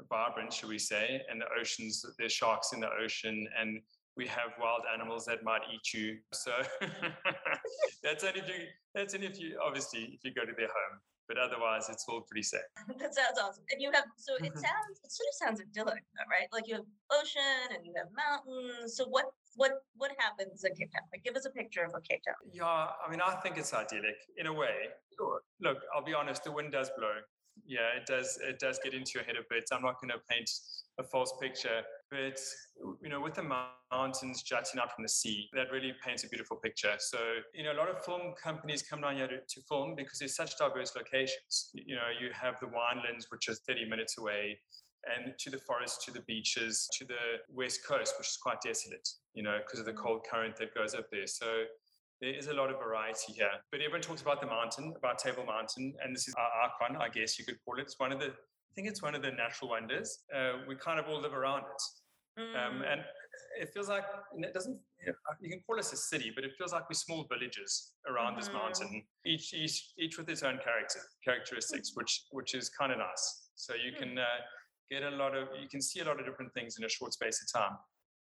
vibrant, 0.08 0.52
should 0.52 0.70
we 0.70 0.78
say? 0.78 1.20
And 1.30 1.40
the 1.40 1.46
oceans, 1.60 2.04
there's 2.18 2.32
sharks 2.32 2.72
in 2.72 2.80
the 2.80 2.88
ocean, 3.02 3.46
and 3.60 3.80
we 4.16 4.26
have 4.26 4.52
wild 4.60 4.82
animals 4.92 5.26
that 5.26 5.44
might 5.44 5.62
eat 5.72 5.92
you. 5.92 6.18
So 6.32 6.52
that's 8.02 8.24
only 8.24 8.40
if 8.40 8.48
you, 8.48 8.64
that's 8.94 9.14
only 9.14 9.26
if 9.26 9.38
you 9.38 9.58
obviously 9.62 10.18
if 10.18 10.24
you 10.24 10.32
go 10.32 10.44
to 10.44 10.52
their 10.56 10.68
home. 10.68 11.00
But 11.28 11.38
otherwise, 11.38 11.88
it's 11.90 12.06
all 12.08 12.20
pretty 12.20 12.44
safe. 12.44 12.60
that 13.00 13.12
sounds 13.14 13.38
awesome. 13.42 13.64
And 13.72 13.82
you 13.82 13.90
have 13.92 14.04
so 14.16 14.36
it 14.36 14.42
mm-hmm. 14.42 14.58
sounds 14.58 15.00
it 15.02 15.10
sort 15.10 15.26
of 15.26 15.34
sounds 15.34 15.60
idyllic, 15.60 16.04
though, 16.14 16.30
right? 16.30 16.46
Like 16.52 16.68
you 16.68 16.76
have 16.76 16.84
ocean 17.10 17.74
and 17.74 17.84
you 17.84 17.92
have 17.96 18.06
mountains. 18.14 18.96
So 18.96 19.06
what 19.06 19.26
what 19.56 19.82
what 19.96 20.12
happens 20.18 20.64
in 20.64 20.74
Cape 20.74 20.92
Town? 20.92 21.02
Like 21.12 21.24
give 21.24 21.34
us 21.34 21.44
a 21.44 21.50
picture 21.50 21.82
of 21.82 21.92
what 21.92 22.08
Cape 22.08 22.22
Town. 22.26 22.36
Yeah, 22.52 22.64
I 22.64 23.10
mean, 23.10 23.20
I 23.20 23.34
think 23.42 23.58
it's 23.58 23.74
idyllic 23.74 24.16
in 24.38 24.46
a 24.46 24.52
way. 24.52 24.94
Look, 25.60 25.78
I'll 25.94 26.04
be 26.04 26.14
honest, 26.14 26.44
the 26.44 26.52
wind 26.52 26.72
does 26.72 26.90
blow. 26.96 27.14
Yeah, 27.64 27.96
it 27.96 28.06
does. 28.06 28.38
It 28.42 28.58
does 28.58 28.78
get 28.84 28.94
into 28.94 29.12
your 29.14 29.24
head 29.24 29.36
a 29.36 29.44
bit. 29.48 29.64
I'm 29.72 29.82
not 29.82 30.00
going 30.00 30.10
to 30.10 30.20
paint 30.30 30.50
a 30.98 31.02
false 31.02 31.32
picture, 31.40 31.82
but 32.10 32.38
you 33.02 33.08
know, 33.08 33.20
with 33.20 33.34
the 33.34 33.42
mountains 33.92 34.42
jutting 34.42 34.80
out 34.80 34.94
from 34.94 35.02
the 35.02 35.08
sea, 35.08 35.48
that 35.54 35.70
really 35.72 35.92
paints 36.04 36.24
a 36.24 36.28
beautiful 36.28 36.56
picture. 36.56 36.94
So, 36.98 37.18
you 37.54 37.64
know, 37.64 37.72
a 37.72 37.78
lot 37.78 37.88
of 37.88 38.04
film 38.04 38.34
companies 38.42 38.82
come 38.82 39.00
down 39.00 39.16
here 39.16 39.26
to, 39.26 39.38
to 39.38 39.60
film 39.68 39.94
because 39.96 40.18
there's 40.18 40.36
such 40.36 40.56
diverse 40.58 40.94
locations. 40.94 41.70
You 41.74 41.96
know, 41.96 42.08
you 42.20 42.30
have 42.32 42.60
the 42.60 42.66
winelands, 42.66 43.24
which 43.30 43.48
is 43.48 43.60
30 43.66 43.88
minutes 43.88 44.18
away 44.18 44.58
and 45.14 45.34
to 45.38 45.50
the 45.50 45.58
forest, 45.58 46.02
to 46.04 46.10
the 46.12 46.20
beaches, 46.22 46.88
to 46.98 47.04
the 47.04 47.38
west 47.48 47.86
coast, 47.86 48.14
which 48.18 48.28
is 48.28 48.38
quite 48.42 48.60
desolate, 48.60 49.08
you 49.34 49.42
know, 49.42 49.58
because 49.64 49.78
of 49.80 49.86
the 49.86 49.92
cold 49.92 50.26
current 50.30 50.56
that 50.56 50.74
goes 50.74 50.94
up 50.94 51.06
there. 51.12 51.26
So 51.26 51.64
there 52.20 52.34
is 52.34 52.48
a 52.48 52.54
lot 52.54 52.70
of 52.70 52.78
variety 52.78 53.32
here. 53.32 53.50
But 53.70 53.80
everyone 53.80 54.00
talks 54.00 54.22
about 54.22 54.40
the 54.40 54.46
mountain, 54.46 54.94
about 54.96 55.18
Table 55.18 55.44
Mountain, 55.44 55.94
and 56.02 56.14
this 56.14 56.28
is 56.28 56.34
uh, 56.36 56.40
our 56.40 56.70
icon, 56.70 57.00
I 57.00 57.08
guess 57.08 57.38
you 57.38 57.44
could 57.44 57.58
call 57.64 57.78
it. 57.78 57.82
It's 57.82 57.98
one 57.98 58.12
of 58.12 58.20
the, 58.20 58.32
think 58.76 58.86
it's 58.88 59.02
one 59.02 59.14
of 59.14 59.22
the 59.22 59.32
natural 59.32 59.70
wonders. 59.70 60.22
Uh, 60.32 60.58
we 60.68 60.76
kind 60.76 61.00
of 61.00 61.06
all 61.08 61.20
live 61.20 61.32
around 61.32 61.64
it. 61.74 61.82
Um, 62.54 62.80
Mm. 62.82 62.92
and 62.92 63.00
it 63.58 63.70
feels 63.72 63.88
like 63.88 64.04
and 64.34 64.44
it 64.44 64.52
doesn't. 64.52 64.78
You, 65.04 65.14
you 65.40 65.48
can 65.50 65.60
call 65.66 65.78
us 65.78 65.92
a 65.94 65.96
city, 65.96 66.30
but 66.34 66.44
it 66.44 66.52
feels 66.58 66.72
like 66.74 66.84
we're 66.88 66.94
small 67.08 67.24
villages 67.24 67.94
around 68.06 68.36
this 68.36 68.50
Mhm. 68.50 68.54
mountain, 68.60 69.06
each 69.24 69.54
each 69.54 69.76
each 69.96 70.18
with 70.18 70.28
its 70.28 70.42
own 70.42 70.58
character 70.58 71.00
characteristics, 71.24 71.88
which 71.96 72.12
which 72.30 72.54
is 72.54 72.68
kind 72.68 72.92
of 72.92 72.98
nice. 72.98 73.26
So 73.54 73.74
you 73.74 73.92
Hmm. 73.92 73.98
can 74.00 74.18
uh, 74.18 74.26
get 74.90 75.02
a 75.02 75.10
lot 75.10 75.34
of, 75.34 75.48
you 75.62 75.68
can 75.68 75.80
see 75.80 76.00
a 76.00 76.04
lot 76.04 76.20
of 76.20 76.26
different 76.26 76.52
things 76.52 76.76
in 76.78 76.84
a 76.84 76.88
short 76.88 77.12
space 77.14 77.38
of 77.42 77.48
time. 77.60 77.78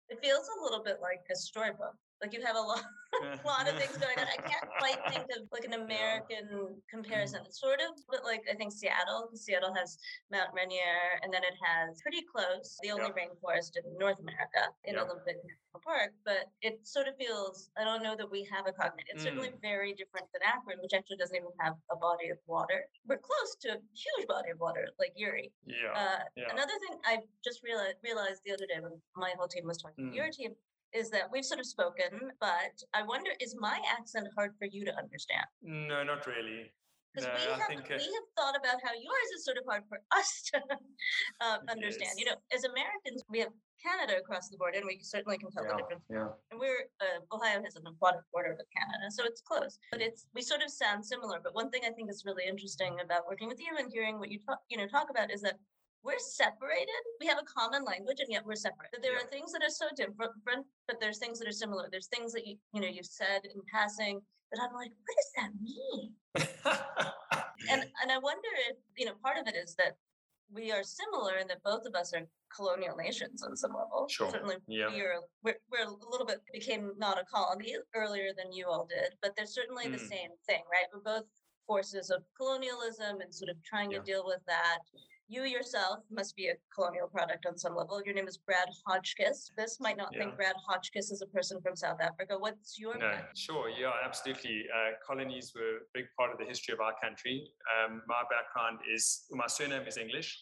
It 0.09 0.19
feels 0.21 0.47
a 0.55 0.61
little 0.61 0.83
bit 0.83 1.01
like 1.01 1.23
a 1.31 1.35
storybook. 1.35 1.95
Like 2.23 2.31
you 2.31 2.39
have 2.45 2.55
a 2.55 2.61
lot, 2.61 2.79
a 3.43 3.45
lot 3.45 3.67
of 3.67 3.75
things 3.77 3.97
going 3.99 4.15
on. 4.17 4.25
I 4.25 4.39
can't 4.47 4.69
quite 4.79 4.97
think 5.11 5.27
of 5.35 5.43
like 5.51 5.65
an 5.65 5.73
American 5.73 6.47
comparison. 6.89 7.41
It's 7.45 7.59
sort 7.59 7.81
of, 7.83 7.99
but 8.09 8.23
like 8.23 8.43
I 8.49 8.55
think 8.55 8.71
Seattle. 8.71 9.27
Seattle 9.35 9.75
has 9.75 9.97
Mount 10.31 10.49
Rainier, 10.55 11.19
and 11.21 11.33
then 11.33 11.43
it 11.43 11.53
has 11.59 12.01
pretty 12.01 12.23
close 12.23 12.79
the 12.81 12.91
only 12.91 13.11
rainforest 13.11 13.75
in 13.75 13.83
North 13.99 14.19
America 14.23 14.71
in 14.85 14.95
Yeah. 14.95 15.03
Olympic 15.03 15.35
National 15.43 15.83
Park. 15.83 16.11
But 16.23 16.47
it 16.61 16.79
sort 16.87 17.09
of 17.09 17.17
feels. 17.17 17.69
I 17.77 17.83
don't 17.83 18.01
know 18.03 18.15
that 18.15 18.31
we 18.31 18.47
have 18.49 18.67
a 18.67 18.71
cognate. 18.71 19.05
It's 19.11 19.23
certainly 19.23 19.51
very 19.61 19.91
different 19.93 20.27
than 20.31 20.41
Akron, 20.47 20.79
which 20.81 20.93
actually 20.95 21.17
doesn't 21.17 21.35
even 21.35 21.51
have 21.59 21.75
a 21.91 21.97
body 21.97 22.29
of 22.29 22.37
water. 22.47 22.87
We're 23.05 23.19
close 23.19 23.51
to 23.67 23.75
a 23.75 23.79
huge 23.91 24.27
body 24.31 24.51
of 24.55 24.59
water, 24.63 24.87
like 24.97 25.11
Erie. 25.19 25.51
Yeah. 25.67 25.91
Uh, 25.91 26.23
yeah. 26.39 26.55
Another 26.55 26.73
thing 26.87 26.95
I 27.03 27.17
just 27.43 27.61
realized 27.67 27.97
realized 28.01 28.41
the 28.47 28.53
other 28.53 28.65
day 28.65 28.79
when 28.79 28.95
my 29.19 29.33
whole 29.37 29.49
team 29.51 29.67
was 29.67 29.77
talking 29.77 30.05
to 30.07 30.11
Mm. 30.11 30.15
your 30.15 30.29
team 30.31 30.55
is 30.93 31.09
that 31.09 31.29
we've 31.31 31.45
sort 31.45 31.59
of 31.59 31.65
spoken, 31.65 32.31
but 32.39 32.75
I 32.93 33.03
wonder 33.03 33.31
is 33.39 33.55
my 33.59 33.79
accent 33.91 34.27
hard 34.35 34.51
for 34.59 34.65
you 34.65 34.85
to 34.85 34.95
understand? 34.97 35.45
no, 35.61 36.03
not 36.03 36.25
really. 36.27 36.71
Because 37.13 37.29
No, 37.29 37.33
we 37.37 37.61
have 37.61 37.67
think, 37.67 37.91
uh, 37.91 38.01
we 38.01 38.09
have 38.09 38.29
thought 38.35 38.57
about 38.57 38.81
how 38.81 38.89
yours 38.89 39.29
is 39.37 39.45
sort 39.45 39.57
of 39.57 39.65
hard 39.69 39.83
for 39.87 40.01
us 40.17 40.41
to 40.49 40.57
um, 41.45 41.59
understand. 41.69 42.17
You 42.17 42.25
know, 42.25 42.35
as 42.51 42.63
Americans, 42.63 43.21
we 43.29 43.37
have 43.37 43.53
Canada 43.77 44.17
across 44.17 44.49
the 44.49 44.57
border, 44.57 44.77
and 44.77 44.87
we 44.87 44.97
certainly 45.03 45.37
can 45.37 45.51
tell 45.51 45.61
the 45.61 45.77
difference. 45.77 46.05
Yeah. 46.09 46.33
And 46.49 46.59
we're 46.59 46.89
uh, 47.01 47.21
Ohio 47.29 47.61
has 47.61 47.75
an 47.75 47.85
aquatic 47.85 48.25
border 48.33 48.55
with 48.57 48.65
Canada, 48.73 49.11
so 49.11 49.25
it's 49.25 49.41
close. 49.41 49.77
But 49.91 50.01
it's 50.01 50.25
we 50.33 50.41
sort 50.41 50.63
of 50.63 50.71
sound 50.71 51.05
similar. 51.05 51.37
But 51.43 51.53
one 51.53 51.69
thing 51.69 51.83
I 51.85 51.91
think 51.91 52.09
is 52.09 52.23
really 52.25 52.45
interesting 52.49 52.97
about 53.03 53.27
working 53.29 53.47
with 53.47 53.59
you 53.59 53.77
and 53.77 53.93
hearing 53.93 54.17
what 54.17 54.31
you 54.31 54.39
talk, 54.39 54.59
you 54.69 54.77
know, 54.77 54.87
talk 54.87 55.11
about 55.11 55.31
is 55.31 55.41
that 55.41 55.59
we're 56.03 56.19
separated. 56.19 57.01
We 57.19 57.27
have 57.27 57.37
a 57.39 57.45
common 57.59 57.83
language, 57.85 58.19
and 58.19 58.29
yet 58.31 58.45
we're 58.45 58.55
separate. 58.55 58.89
There 59.01 59.15
are 59.15 59.27
things 59.27 59.51
that 59.53 59.63
are 59.63 59.69
so 59.69 59.85
different, 59.95 60.65
but 60.87 60.99
there's 60.99 61.17
things 61.17 61.39
that 61.39 61.47
are 61.47 61.51
similar. 61.53 61.87
There's 61.89 62.07
things 62.07 62.33
that 62.33 62.45
you 62.45 62.57
you 62.73 62.81
know 62.81 62.87
you've 62.87 63.05
said 63.05 63.41
in 63.45 63.61
passing 63.73 64.21
that 64.51 64.61
I'm 64.61 64.73
like, 64.73 64.91
what 64.91 65.17
does 65.17 65.31
that 65.37 65.51
mean? 65.61 66.13
And 67.69 67.81
and 68.01 68.11
I 68.11 68.17
wonder 68.17 68.49
if 68.69 68.75
you 68.97 69.05
know 69.05 69.13
part 69.23 69.37
of 69.37 69.47
it 69.47 69.55
is 69.55 69.73
that 69.75 69.95
we 70.51 70.71
are 70.73 70.83
similar 70.83 71.37
in 71.37 71.47
that 71.47 71.63
both 71.63 71.85
of 71.85 71.95
us 71.95 72.13
are 72.13 72.27
colonial 72.53 72.95
nations 72.97 73.41
on 73.41 73.55
some 73.55 73.71
level. 73.71 74.05
Sure. 74.09 74.29
Certainly, 74.29 74.57
Yeah. 74.67 74.89
we 74.89 74.99
are 75.01 75.21
we're, 75.43 75.55
we're 75.71 75.85
a 75.87 76.09
little 76.11 76.25
bit 76.25 76.41
became 76.51 76.91
not 76.97 77.17
a 77.17 77.23
colony 77.23 77.73
earlier 77.95 78.31
than 78.35 78.51
you 78.51 78.67
all 78.67 78.85
did, 78.85 79.13
but 79.21 79.33
they're 79.37 79.45
certainly 79.45 79.87
the 79.87 79.97
Mm. 79.97 80.09
same 80.09 80.31
thing, 80.45 80.61
right? 80.69 80.85
We're 80.93 80.99
both 80.99 81.25
forces 81.65 82.09
of 82.09 82.23
colonialism 82.35 83.21
and 83.21 83.33
sort 83.33 83.49
of 83.49 83.55
trying 83.63 83.91
Yeah. 83.91 83.99
to 83.99 84.03
deal 84.03 84.25
with 84.25 84.41
that. 84.47 84.79
You 85.29 85.43
yourself 85.43 85.99
must 86.11 86.35
be 86.35 86.47
a 86.49 86.53
colonial 86.75 87.07
product 87.07 87.45
on 87.45 87.57
some 87.57 87.75
level. 87.75 88.01
Your 88.05 88.13
name 88.13 88.27
is 88.27 88.37
Brad 88.37 88.67
Hotchkiss. 88.85 89.51
This 89.57 89.79
might 89.79 89.97
not 89.97 90.13
think 90.13 90.35
Brad 90.35 90.55
Hotchkiss 90.67 91.11
is 91.11 91.21
a 91.21 91.27
person 91.27 91.59
from 91.61 91.75
South 91.75 91.99
Africa. 92.01 92.35
What's 92.37 92.77
your 92.77 92.93
No, 92.95 93.09
background? 93.09 93.37
sure, 93.37 93.69
yeah, 93.69 93.91
absolutely. 94.03 94.65
Uh, 94.75 94.91
colonies 95.07 95.53
were 95.55 95.77
a 95.77 95.85
big 95.93 96.05
part 96.19 96.31
of 96.31 96.37
the 96.39 96.45
history 96.45 96.73
of 96.73 96.81
our 96.81 96.93
country. 97.01 97.49
Um, 97.73 98.01
my 98.05 98.21
background 98.29 98.79
is 98.93 99.25
my 99.31 99.47
surname 99.47 99.87
is 99.87 99.97
English, 99.97 100.37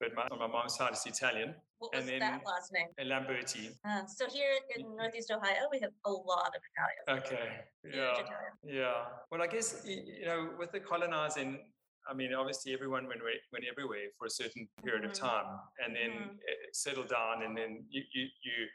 but 0.00 0.14
my, 0.14 0.28
on 0.30 0.38
my 0.38 0.46
mom's 0.46 0.76
side 0.76 0.92
is 0.92 1.04
Italian, 1.06 1.54
What 1.78 1.94
was 1.94 2.00
and 2.00 2.08
then- 2.08 2.20
that 2.20 2.42
last 2.46 2.72
name? 2.72 2.88
Lamberti. 3.10 3.70
Uh, 3.84 4.04
so 4.06 4.28
here 4.28 4.52
in 4.76 4.94
Northeast 4.96 5.30
Ohio, 5.32 5.62
we 5.72 5.80
have 5.80 5.92
a 6.04 6.10
lot 6.12 6.52
of 6.54 6.60
Italians. 6.72 7.24
Okay, 7.24 7.48
yeah, 7.84 8.12
Italian. 8.12 8.52
yeah. 8.64 9.04
Well, 9.30 9.42
I 9.42 9.46
guess 9.46 9.82
you 9.86 10.26
know, 10.26 10.50
with 10.58 10.72
the 10.72 10.80
colonizing, 10.80 11.58
I 12.08 12.14
mean, 12.14 12.32
obviously 12.34 12.72
everyone 12.72 13.06
went 13.08 13.20
went 13.52 13.64
everywhere 13.70 14.06
for 14.18 14.26
a 14.26 14.30
certain 14.30 14.68
period 14.84 15.02
Mhm. 15.04 15.10
of 15.10 15.12
time, 15.14 15.58
and 15.84 15.94
then 15.96 16.10
Mhm. 16.10 16.38
it 16.46 16.76
settled 16.76 17.08
down, 17.08 17.42
and 17.42 17.56
then 17.56 17.86
you 17.90 18.02
you 18.12 18.28
you 18.42 18.68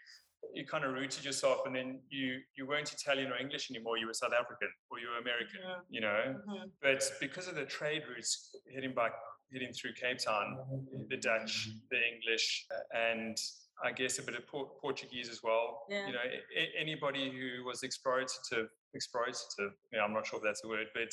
you 0.53 0.65
kind 0.65 0.83
of 0.83 0.91
rooted 0.93 1.23
yourself, 1.23 1.65
and 1.65 1.75
then 1.75 2.01
you 2.09 2.41
you 2.55 2.65
weren't 2.67 2.91
Italian 2.91 3.31
or 3.31 3.37
English 3.37 3.69
anymore. 3.71 3.97
You 3.97 4.07
were 4.07 4.13
South 4.13 4.33
African 4.33 4.71
or 4.89 4.99
you 4.99 5.07
were 5.09 5.17
American, 5.17 5.61
Mhm. 5.61 5.85
you 5.89 6.01
know. 6.01 6.21
Mhm. 6.47 6.71
But 6.81 7.01
because 7.19 7.47
of 7.47 7.55
the 7.55 7.65
trade 7.65 8.07
routes 8.07 8.55
heading 8.73 8.93
back, 8.93 9.13
heading 9.53 9.71
through 9.73 9.93
Cape 9.93 10.17
Town, 10.17 10.47
the 11.09 11.17
Dutch, 11.17 11.53
the 11.89 12.01
English, 12.13 12.65
and 12.93 13.37
I 13.83 13.91
guess 13.91 14.19
a 14.19 14.23
bit 14.23 14.35
of 14.35 14.47
Por- 14.47 14.71
Portuguese 14.81 15.29
as 15.29 15.41
well. 15.43 15.85
Yeah. 15.89 16.07
You 16.07 16.13
know, 16.13 16.19
a- 16.57 16.79
anybody 16.79 17.31
who 17.31 17.63
was 17.65 17.81
explorative, 17.81 18.67
explorative, 18.95 19.71
you 19.91 19.97
know, 19.97 20.03
I'm 20.03 20.13
not 20.13 20.27
sure 20.27 20.37
if 20.37 20.43
that's 20.43 20.63
a 20.63 20.67
word, 20.67 20.87
but 20.93 21.09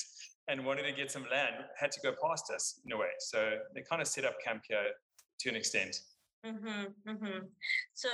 and 0.48 0.64
wanted 0.64 0.82
to 0.84 0.92
get 0.92 1.10
some 1.10 1.26
land 1.30 1.54
had 1.78 1.90
to 1.92 2.00
go 2.00 2.14
past 2.22 2.50
us 2.54 2.80
in 2.84 2.92
a 2.92 2.96
way. 2.96 3.10
So 3.18 3.58
they 3.75 3.82
kind 3.82 4.02
of 4.02 4.08
set 4.08 4.25
up 4.25 4.34
camp 4.44 4.62
here 4.68 4.84
to 5.40 5.48
an 5.48 5.56
extent. 5.56 5.96
Mm-hmm, 6.44 7.10
mm-hmm. 7.10 7.38
So 7.94 8.08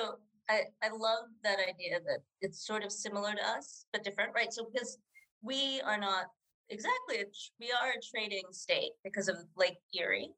I 0.48 0.62
I 0.82 0.88
love 0.90 1.26
that 1.42 1.58
idea 1.58 2.00
that 2.06 2.20
it's 2.40 2.66
sort 2.66 2.84
of 2.84 2.92
similar 2.92 3.32
to 3.32 3.48
us 3.48 3.86
but 3.92 4.04
different, 4.04 4.32
right? 4.34 4.52
So 4.52 4.68
because 4.72 4.98
we 5.42 5.80
are 5.82 5.98
not 5.98 6.26
exactly 6.70 7.24
we 7.60 7.70
are 7.72 7.90
a 7.90 8.00
trading 8.10 8.44
state 8.50 8.92
because 9.04 9.28
of 9.28 9.36
Lake 9.56 9.78
Erie. 9.94 10.30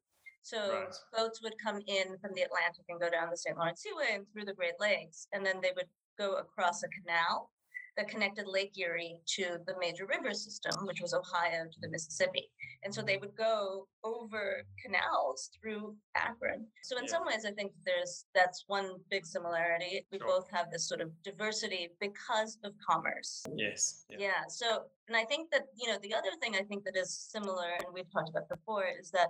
So 0.47 0.79
Right. 0.79 0.95
boats 1.11 1.41
would 1.41 1.57
come 1.61 1.81
in 1.87 2.17
from 2.19 2.33
the 2.33 2.43
Atlantic 2.43 2.85
and 2.87 3.01
go 3.01 3.09
down 3.09 3.29
the 3.29 3.35
St. 3.35 3.57
Lawrence 3.57 3.81
Seaway 3.81 4.13
and 4.13 4.25
through 4.31 4.45
the 4.45 4.53
Great 4.53 4.79
Lakes, 4.79 5.27
and 5.33 5.45
then 5.45 5.59
they 5.59 5.73
would 5.75 5.89
go 6.17 6.35
across 6.37 6.83
a 6.83 6.87
canal 6.87 7.51
that 7.97 8.07
connected 8.07 8.47
Lake 8.47 8.77
Erie 8.77 9.19
to 9.25 9.57
the 9.65 9.75
major 9.77 10.05
river 10.05 10.33
system, 10.33 10.85
which 10.85 11.01
was 11.01 11.13
Ohio 11.13 11.65
to 11.67 11.79
the 11.81 11.89
Mississippi. 11.89 12.49
And 12.83 12.93
so 12.95 13.01
they 13.01 13.17
would 13.17 13.35
go 13.35 13.89
over 14.05 14.63
canals 14.81 15.49
through 15.59 15.97
Akron. 16.15 16.71
So 16.83 16.95
in 16.97 17.05
Yeah. 17.05 17.09
some 17.11 17.25
ways, 17.25 17.43
I 17.43 17.51
think 17.51 17.73
there's 17.83 18.25
that's 18.33 18.63
one 18.67 19.03
big 19.09 19.25
similarity. 19.25 20.07
We 20.11 20.19
Sure. 20.19 20.27
both 20.27 20.49
have 20.51 20.71
this 20.71 20.87
sort 20.87 21.01
of 21.01 21.11
diversity 21.23 21.89
because 21.99 22.57
of 22.63 22.73
commerce. 22.87 23.43
Yes. 23.53 24.05
Yeah. 24.09 24.17
Yeah. 24.19 24.45
So, 24.47 24.89
and 25.09 25.17
I 25.17 25.25
think 25.25 25.51
that, 25.51 25.67
you 25.75 25.87
know, 25.89 25.97
the 25.97 26.13
other 26.13 26.31
thing 26.37 26.55
I 26.55 26.63
think 26.63 26.85
that 26.85 26.95
is 26.95 27.11
similar, 27.13 27.67
and 27.71 27.91
we've 27.91 28.09
talked 28.11 28.29
about 28.29 28.47
before, 28.47 28.85
is 28.85 29.11
that 29.11 29.29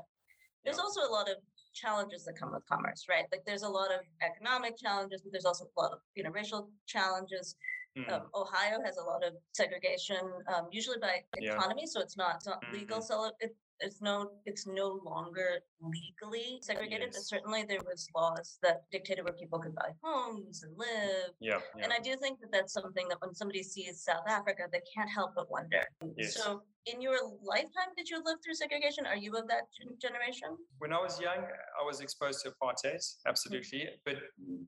there's 0.63 0.77
Yeah. 0.77 0.83
also 0.83 1.01
a 1.01 1.11
lot 1.11 1.29
of 1.29 1.37
challenges 1.73 2.25
that 2.25 2.35
come 2.37 2.51
with 2.53 2.65
commerce, 2.65 3.05
right? 3.07 3.25
Like 3.31 3.45
there's 3.45 3.63
a 3.63 3.69
lot 3.69 3.91
of 3.91 4.01
economic 4.21 4.77
challenges, 4.77 5.21
but 5.21 5.31
there's 5.31 5.45
also 5.45 5.65
a 5.65 5.79
lot 5.81 5.91
of, 5.93 5.99
you 6.15 6.23
know, 6.23 6.31
racial 6.31 6.69
challenges. 6.87 7.55
Mm. 7.97 8.11
Um, 8.11 8.29
Ohio 8.35 8.81
has 8.83 8.97
a 8.97 9.03
lot 9.03 9.23
of 9.23 9.33
segregation, 9.53 10.21
um, 10.53 10.67
usually 10.71 10.97
by 10.99 11.23
Yeah. 11.39 11.55
economy, 11.55 11.85
so 11.87 11.99
it's 12.01 12.17
not 12.17 12.35
it's 12.35 12.45
not 12.47 12.63
legal. 12.71 12.99
Mhm. 12.99 13.03
So 13.03 13.31
it, 13.39 13.55
it's 13.79 14.01
no 14.01 14.41
it's 14.45 14.65
no 14.65 14.87
longer 15.03 15.59
legally 15.79 16.59
segregated, 16.61 17.09
but 17.09 17.17
Yes. 17.17 17.27
certainly 17.27 17.63
there 17.63 17.81
was 17.83 18.07
laws 18.15 18.57
that 18.63 18.89
dictated 18.91 19.23
where 19.25 19.33
people 19.33 19.59
could 19.59 19.75
buy 19.75 19.91
homes 20.03 20.63
and 20.63 20.75
live. 20.77 21.31
Yeah. 21.39 21.61
yeah. 21.75 21.83
And 21.83 21.93
I 21.93 21.99
do 21.99 22.15
think 22.17 22.39
that 22.41 22.51
that's 22.51 22.73
something 22.73 23.07
that 23.09 23.21
when 23.21 23.33
somebody 23.35 23.61
sees 23.63 24.03
South 24.03 24.27
Africa, 24.27 24.67
they 24.71 24.81
can't 24.93 25.09
help 25.09 25.35
but 25.35 25.49
wonder. 25.51 25.87
Yes. 26.17 26.35
So, 26.35 26.63
in 26.93 27.01
your 27.01 27.17
lifetime, 27.43 27.91
did 27.97 28.09
you 28.09 28.17
live 28.23 28.37
through 28.43 28.53
segregation? 28.55 29.05
Are 29.05 29.15
you 29.17 29.35
of 29.35 29.47
that 29.47 29.65
generation? 30.01 30.49
when 30.79 30.93
I 30.93 31.01
was 31.01 31.19
young, 31.19 31.39
I 31.81 31.83
was 31.85 32.01
exposed 32.01 32.43
to 32.43 32.51
apartheid, 32.51 33.03
absolutely, 33.27 33.87
but 34.05 34.15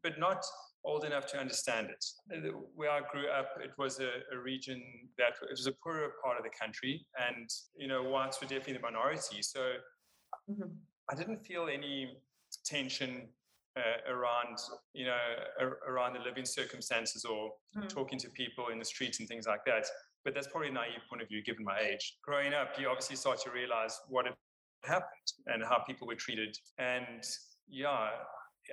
but 0.03 0.19
not 0.19 0.43
old 0.83 1.03
enough 1.05 1.25
to 1.27 1.37
understand 1.37 1.87
it. 1.95 2.53
Where 2.75 2.89
I 2.89 3.01
grew 3.11 3.27
up, 3.29 3.49
it 3.63 3.71
was 3.77 3.99
a, 3.99 4.11
a 4.35 4.37
region 4.39 4.81
that 5.17 5.33
it 5.41 5.49
was 5.51 5.67
a 5.67 5.73
poorer 5.83 6.11
part 6.23 6.37
of 6.37 6.43
the 6.43 6.49
country, 6.61 7.05
and 7.29 7.47
you 7.75 7.87
know, 7.87 8.01
whites 8.03 8.39
were 8.41 8.47
definitely 8.47 8.73
the 8.73 8.79
minority. 8.91 9.41
So 9.41 9.61
Mhm. 10.49 10.69
I 11.11 11.15
didn't 11.15 11.45
feel 11.45 11.67
any 11.69 12.17
tension 12.65 13.29
uh, 13.77 14.11
around 14.13 14.57
you 14.93 15.05
know 15.05 15.17
ar- 15.59 15.79
around 15.87 16.13
the 16.13 16.19
living 16.29 16.45
circumstances 16.45 17.23
or 17.25 17.51
Mm. 17.77 17.87
talking 17.87 18.17
to 18.19 18.29
people 18.31 18.69
in 18.73 18.79
the 18.79 18.85
streets 18.93 19.19
and 19.19 19.27
things 19.29 19.45
like 19.45 19.63
that. 19.65 19.85
But 20.25 20.33
that's 20.35 20.47
probably 20.47 20.69
a 20.69 20.73
naive 20.73 21.01
point 21.09 21.21
of 21.21 21.27
view 21.27 21.41
given 21.43 21.63
my 21.63 21.79
age. 21.79 22.17
Growing 22.23 22.53
up, 22.53 22.73
you 22.79 22.87
obviously 22.89 23.15
start 23.15 23.39
to 23.41 23.51
realize 23.51 23.97
what 24.09 24.25
had 24.25 24.35
happened 24.83 25.27
and 25.47 25.63
how 25.63 25.79
people 25.87 26.07
were 26.07 26.15
treated. 26.15 26.55
And 26.77 27.23
yeah, 27.69 28.09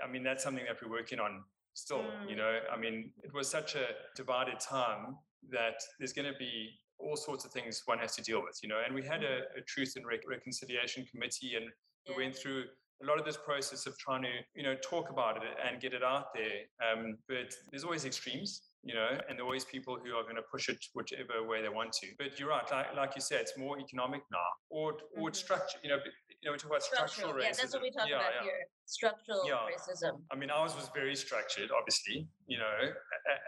I 0.04 0.10
mean 0.10 0.22
that's 0.22 0.42
something 0.42 0.64
that 0.66 0.76
we're 0.82 0.90
working 0.90 1.20
on 1.20 1.42
still. 1.74 2.04
You 2.28 2.34
Mm. 2.34 2.38
know, 2.38 2.60
I 2.72 2.76
mean 2.76 3.12
it 3.22 3.32
was 3.32 3.48
such 3.48 3.74
a 3.74 3.86
divided 4.16 4.58
time 4.60 5.16
that 5.50 5.80
there's 5.98 6.12
going 6.12 6.30
to 6.32 6.38
be 6.38 6.70
all 6.98 7.16
sorts 7.16 7.44
of 7.44 7.52
things 7.52 7.82
one 7.86 7.98
has 7.98 8.16
to 8.16 8.22
deal 8.22 8.42
with. 8.42 8.58
You 8.62 8.68
know, 8.68 8.80
and 8.84 8.94
we 8.94 9.02
had 9.04 9.22
a, 9.22 9.42
a 9.56 9.60
truth 9.66 9.92
and 9.96 10.06
Rec- 10.06 10.28
reconciliation 10.28 11.06
committee, 11.06 11.54
and 11.56 11.66
we. 11.66 12.12
Yeah. 12.12 12.16
went 12.18 12.36
through 12.36 12.64
a 13.02 13.04
lot 13.06 13.18
of 13.18 13.24
this 13.26 13.36
process 13.36 13.84
of 13.86 13.98
trying 13.98 14.22
to 14.22 14.30
you 14.54 14.62
know 14.62 14.74
talk 14.76 15.10
about 15.10 15.36
it 15.36 15.42
and 15.68 15.80
get 15.82 15.92
it 15.92 16.02
out 16.02 16.26
there 16.34 16.60
um, 16.86 17.18
but 17.28 17.52
there's 17.70 17.84
always 17.84 18.04
extremes 18.06 18.62
you 18.86 18.94
know 18.94 19.08
and 19.28 19.32
there 19.36 19.42
are 19.44 19.50
always 19.50 19.64
people 19.64 19.94
who 20.02 20.10
are 20.18 20.22
going 20.22 20.36
to 20.42 20.46
push 20.54 20.68
it 20.68 20.78
whichever 20.94 21.36
way 21.50 21.58
they 21.60 21.68
want 21.80 21.92
to 22.00 22.06
but 22.18 22.38
you're 22.38 22.48
right 22.56 22.66
like, 22.70 22.94
like 22.96 23.12
you 23.16 23.20
said 23.20 23.40
it's 23.40 23.56
more 23.58 23.74
economic 23.86 24.22
now 24.30 24.48
or 24.70 24.88
or 25.16 25.28
it's 25.28 25.40
Mhm. 25.40 25.44
structure 25.46 25.78
you 25.82 25.90
know 25.90 25.98
you 26.40 26.44
know 26.44 26.52
we 26.52 26.58
talk 26.58 26.70
about 26.70 26.82
structural, 26.82 27.08
Structural. 27.08 27.44
Yeah, 27.44 27.52
that's 27.58 27.72
what 27.74 27.82
we 27.82 27.90
talk 27.90 28.08
Yeah, 28.08 28.20
about 28.20 28.34
yeah. 28.38 28.42
here. 28.48 28.62
Structural 28.84 29.42
Yeah. 29.50 29.66
racism. 29.74 30.14
I 30.32 30.34
mean, 30.40 30.50
ours 30.50 30.76
was 30.76 30.88
very 30.94 31.16
structured, 31.16 31.70
obviously, 31.78 32.28
you 32.46 32.58
know, 32.62 32.76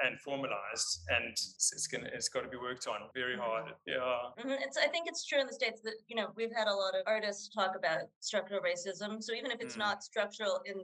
and 0.04 0.18
formalized, 0.26 0.90
and 1.14 1.24
it's, 1.30 1.86
gonna, 1.90 2.08
it's 2.16 2.28
got 2.34 2.42
to 2.42 2.48
be 2.48 2.56
worked 2.56 2.86
on 2.88 2.98
very 3.14 3.36
hard. 3.36 3.66
Yeah, 3.86 4.32
Mhm, 4.42 4.56
It's, 4.66 4.76
I 4.76 4.88
think 4.88 5.06
it's 5.10 5.24
true 5.28 5.40
in 5.40 5.46
the 5.46 5.52
states 5.52 5.80
that 5.82 5.96
you 6.08 6.16
know 6.18 6.28
we've 6.34 6.54
had 6.60 6.66
a 6.66 6.74
lot 6.82 6.94
of 6.98 7.02
artists 7.06 7.48
talk 7.58 7.72
about 7.76 8.02
structural 8.20 8.62
racism. 8.70 9.22
So 9.22 9.30
even 9.32 9.50
if 9.54 9.60
it's 9.60 9.76
Mm. 9.76 9.86
not 9.86 10.02
structural 10.02 10.56
in 10.70 10.78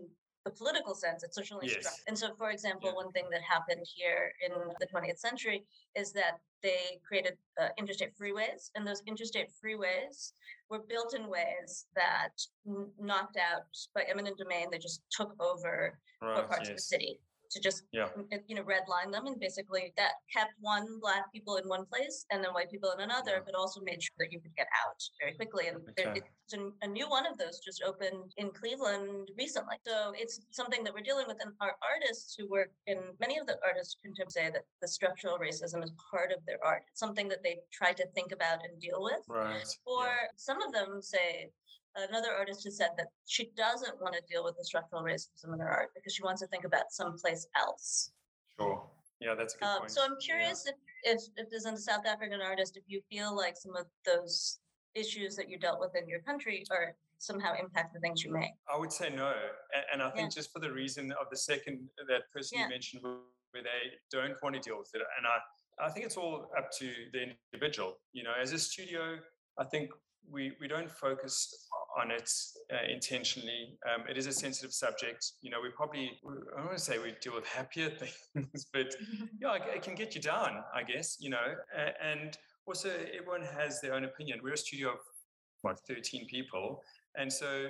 the 0.45 0.51
political 0.51 0.95
sense, 0.95 1.23
it's 1.23 1.35
socially 1.35 1.67
Yes. 1.69 1.81
struck. 1.81 1.95
And 2.07 2.19
so, 2.19 2.35
for 2.37 2.51
example, 2.51 2.91
Yeah. 2.91 2.95
one 2.97 3.11
thing 3.13 3.29
that 3.31 3.43
happened 3.43 3.87
here 3.87 4.35
in 4.45 4.53
the 4.79 4.87
20th 4.87 5.19
century 5.19 5.67
is 5.95 6.13
that 6.13 6.39
they 6.63 7.01
created 7.03 7.39
uh, 7.59 7.69
interstate 7.79 8.15
freeways, 8.17 8.71
and 8.75 8.87
those 8.87 9.01
interstate 9.07 9.51
freeways 9.51 10.33
were 10.69 10.81
built 10.81 11.15
in 11.15 11.29
ways 11.29 11.87
that 11.95 12.33
n- 12.67 12.93
knocked 12.99 13.37
out 13.37 13.67
by 13.95 14.03
eminent 14.03 14.37
domain. 14.39 14.71
They 14.71 14.79
just 14.79 15.03
took 15.11 15.35
over 15.41 15.99
Right. 16.21 16.47
parts 16.49 16.69
of 16.69 16.77
the 16.77 16.81
city 16.83 17.21
to 17.51 17.61
just 17.61 17.85
Yeah. 17.93 18.09
Mm, 18.17 18.43
you 18.49 18.57
know 18.57 18.63
redline 18.65 19.13
them 19.13 19.27
and 19.27 19.39
basically 19.39 19.93
that 19.97 20.13
kept 20.33 20.53
one 20.61 20.99
black 21.01 21.31
people 21.33 21.57
in 21.57 21.69
one 21.69 21.87
place 21.87 22.27
and 22.31 22.43
then 22.43 22.53
white 22.53 22.71
people 22.71 22.91
in 22.93 23.01
another 23.01 23.33
Yeah. 23.37 23.41
but 23.47 23.55
also 23.55 23.81
made 23.81 24.03
sure 24.03 24.15
that 24.19 24.33
you 24.33 24.41
could 24.41 24.55
get 24.57 24.69
out 24.85 25.01
very 25.21 25.35
quickly 25.35 25.69
and 25.69 25.79
there, 25.97 26.11
Okay. 26.11 26.23
it's 26.45 26.55
a, 26.55 26.71
a 26.83 26.87
new 26.89 27.09
one 27.09 27.27
of 27.27 27.39
those 27.39 27.59
just 27.61 27.83
opened 27.83 28.33
in 28.37 28.51
cleveland 28.51 29.31
recently 29.37 29.77
so 29.87 30.13
it's 30.17 30.41
something 30.51 30.83
that 30.85 30.93
we're 30.95 31.09
dealing 31.11 31.27
with 31.27 31.39
and 31.45 31.53
our 31.61 31.77
artists 31.83 32.35
who 32.37 32.49
work 32.49 32.71
in 32.87 32.99
many 33.21 33.39
of 33.39 33.47
the 33.47 33.59
artists 33.65 33.97
can 34.05 34.15
say 34.31 34.51
that 34.51 34.65
the 34.81 34.89
structural 34.89 35.39
racism 35.39 35.83
is 35.83 35.93
part 36.11 36.33
of 36.33 36.45
their 36.47 36.59
art 36.65 36.83
it's 36.91 37.01
something 37.01 37.29
that 37.29 37.43
they 37.43 37.59
try 37.73 37.93
to 37.93 38.07
think 38.15 38.33
about 38.33 38.59
and 38.65 38.81
deal 38.81 39.03
with 39.03 39.23
Right. 39.29 39.67
or 39.87 40.05
yeah. 40.07 40.29
some 40.37 40.61
of 40.63 40.73
them 40.73 41.01
say 41.03 41.51
another 41.97 42.33
artist 42.33 42.65
has 42.65 42.77
said 42.77 42.91
that 42.97 43.09
she 43.27 43.51
doesn't 43.57 44.01
want 44.01 44.15
to 44.15 44.23
deal 44.31 44.45
with 44.45 44.57
the 44.57 44.65
structural 44.65 45.03
racism 45.03 45.53
in 45.53 45.61
her 45.61 45.69
art 45.69 45.91
because 45.95 46.15
she 46.15 46.23
wants 46.23 46.41
to 46.43 46.49
think 46.49 46.65
about 46.65 46.91
someplace 46.91 47.47
else. 47.57 48.11
Sure. 48.59 48.89
Yeah, 49.21 49.35
that's 49.35 49.55
a 49.55 49.59
good 49.59 49.65
Um, 49.67 49.79
point. 49.81 49.91
so 49.91 50.03
I'm 50.03 50.13
Yeah. 50.21 50.27
curious 50.27 50.67
if, 50.67 50.75
if, 51.05 51.23
if 51.37 51.53
as 51.55 51.67
a 51.67 51.77
South 51.77 52.05
African 52.07 52.41
artist, 52.41 52.77
if 52.77 52.85
you 52.87 53.01
feel 53.11 53.35
like 53.35 53.57
some 53.57 53.77
of 53.77 53.87
those 54.05 54.59
issues 54.95 55.37
that 55.37 55.49
you 55.49 55.59
dealt 55.59 55.81
with 55.81 55.95
in 55.97 56.09
your 56.09 56.21
country 56.21 56.65
are 56.71 56.95
somehow 57.19 57.55
impact 57.55 57.95
the 57.95 58.01
things 58.01 58.23
you 58.23 58.33
make. 58.33 58.53
I 58.73 58.77
would 58.77 58.93
say 58.93 59.09
no. 59.11 59.29
And, 59.75 59.85
and 59.95 60.03
I 60.03 60.11
think 60.11 60.31
Yeah. 60.31 60.35
just 60.41 60.53
for 60.53 60.59
the 60.59 60.71
reason 60.73 61.13
of 61.13 61.31
the 61.31 61.37
second, 61.37 61.89
that 62.09 62.31
person 62.33 62.59
Yeah. 62.59 62.65
you 62.65 62.71
mentioned 62.71 63.03
where 63.03 63.63
they 63.63 63.99
don't 64.11 64.41
want 64.43 64.55
to 64.57 64.61
deal 64.61 64.79
with 64.79 64.91
it. 64.95 65.03
And 65.17 65.27
I, 65.27 65.39
I 65.87 65.91
think 65.91 66.05
it's 66.07 66.17
all 66.17 66.51
up 66.59 66.71
to 66.79 66.93
the 67.13 67.35
individual. 67.53 67.99
You 68.13 68.25
know, 68.25 68.33
as 68.39 68.53
a 68.53 68.59
studio, 68.59 69.19
I 69.59 69.65
think 69.65 69.91
we, 70.31 70.53
we 70.61 70.69
don't 70.69 70.91
focus 70.91 71.69
on 72.01 72.11
it 72.11 72.31
uh, 72.73 72.91
intentionally. 72.91 73.79
Um, 73.89 74.05
it 74.09 74.17
is 74.17 74.27
a 74.27 74.33
sensitive 74.33 74.73
subject. 74.73 75.33
You 75.43 75.51
know, 75.51 75.59
we 75.63 75.71
probably, 75.71 76.19
I 76.27 76.57
don't 76.57 76.67
want 76.67 76.79
to 76.79 76.85
say 76.85 76.99
we 76.99 77.15
deal 77.21 77.35
with 77.35 77.47
happier 77.47 77.91
things, 78.35 78.67
but 78.73 78.95
yeah, 79.41 79.55
it, 79.55 79.83
can 79.83 79.95
get 79.95 80.15
you 80.15 80.21
down, 80.21 80.65
I 80.75 80.83
guess, 80.83 81.17
you 81.21 81.31
know, 81.31 81.55
and 82.03 82.37
also 82.67 82.91
everyone 83.17 83.43
has 83.59 83.81
their 83.81 83.95
own 83.95 84.05
opinion. 84.05 84.41
We're 84.43 84.55
a 84.55 84.59
studio 84.59 84.91
of 84.91 84.99
what, 85.63 85.79
13 85.89 86.27
people. 86.27 86.83
And 87.17 87.33
so 87.33 87.69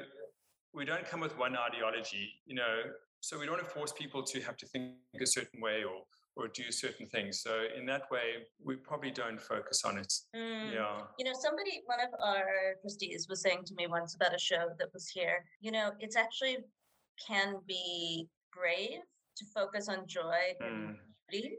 we 0.73 0.85
don't 0.85 1.07
come 1.07 1.21
with 1.21 1.37
one 1.39 1.57
ideology, 1.57 2.31
you 2.47 2.55
know, 2.55 2.83
so 3.21 3.39
we 3.39 3.47
don't 3.47 3.55
want 3.55 3.67
to 3.67 3.75
force 3.75 3.93
people 3.93 4.23
to 4.23 4.41
have 4.43 4.57
to 4.59 4.67
think 4.67 4.95
a 5.21 5.27
certain 5.27 5.61
way 5.61 5.85
or 5.85 6.03
or 6.37 6.49
do 6.49 6.71
certain 6.73 7.07
things. 7.07 7.41
So 7.43 7.65
in 7.77 7.87
that 7.87 8.11
way, 8.11 8.47
we 8.63 8.77
probably 8.77 9.11
don't 9.11 9.41
focus 9.41 9.85
on 9.85 9.99
it. 9.99 10.13
Mm. 10.35 10.73
Yeah. 10.73 11.01
You 11.19 11.25
know, 11.27 11.33
somebody, 11.41 11.83
one 11.87 12.01
of 12.01 12.11
our 12.21 12.75
trustees 12.81 13.27
was 13.29 13.41
saying 13.41 13.65
to 13.67 13.75
me 13.75 13.87
once 13.87 14.15
about 14.15 14.35
a 14.35 14.39
show 14.39 14.69
that 14.79 14.89
was 14.93 15.09
here, 15.09 15.45
you 15.61 15.71
know, 15.71 15.93
it's 16.01 16.17
actually 16.17 16.59
can 17.29 17.57
be 17.69 18.27
brave 18.53 19.01
to 19.37 19.45
focus 19.55 19.89
on 19.89 20.07
joy 20.07 20.39
and 20.61 20.89
Mm. 20.91 20.99
beauty. 21.29 21.59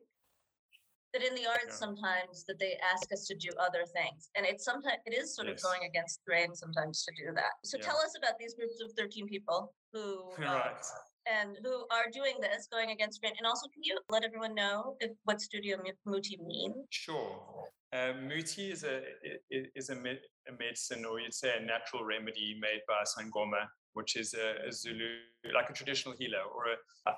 That 1.14 1.24
in 1.24 1.34
the 1.36 1.48
arts 1.48 1.68
Yeah. 1.68 1.72
sometimes 1.76 2.44
that 2.44 2.60
they 2.60 2.76
ask 2.94 3.10
us 3.14 3.26
to 3.28 3.36
do 3.36 3.50
other 3.58 3.86
things. 3.86 4.30
And 4.36 4.46
it's 4.46 4.66
sometimes 4.66 5.00
it 5.06 5.14
is 5.14 5.34
sort 5.34 5.48
Yes. 5.48 5.64
of 5.64 5.70
going 5.72 5.86
against 5.86 6.20
the 6.20 6.32
grain 6.32 6.54
sometimes 6.54 7.06
to 7.06 7.14
do 7.16 7.32
that. 7.34 7.54
So 7.64 7.78
Yeah. 7.78 7.86
tell 7.86 7.98
us 8.00 8.18
about 8.18 8.38
these 8.38 8.54
groups 8.54 8.82
of 8.82 8.92
13 8.98 9.26
people 9.26 9.74
who 9.94 10.34
uh, 10.34 10.36
right. 10.40 10.86
And 11.32 11.58
who 11.64 11.86
are 11.92 12.10
doing 12.14 12.36
this, 12.42 12.68
going 12.72 12.92
against 12.92 13.22
grain. 13.22 13.34
And 13.38 13.48
also 13.48 13.68
can 13.74 13.84
you 13.84 13.98
let 14.10 14.24
everyone 14.24 14.56
know 14.56 14.96
if, 15.00 15.12
what 15.24 15.42
Studio 15.42 15.78
Muti 16.06 16.40
means? 16.46 16.76
Sure. 16.90 17.70
Um, 17.94 18.28
muti 18.28 18.72
is 18.72 18.84
a 18.84 19.02
is 19.50 19.90
a, 19.90 19.94
a 19.94 20.52
medicine, 20.60 21.06
or 21.06 21.20
you'd 21.20 21.34
say 21.34 21.52
a 21.58 21.66
natural 21.66 22.04
remedy 22.04 22.58
made 22.60 22.82
by 22.88 23.04
Sangoma, 23.04 23.68
which 23.94 24.18
is 24.18 24.34
a, 24.34 24.68
a 24.68 24.72
Zulu, 24.72 25.16
like 25.54 25.70
a 25.70 25.74
traditional 25.74 26.14
healer, 26.20 26.42
or 26.54 26.66
a, 26.74 27.10
uh, 27.10 27.14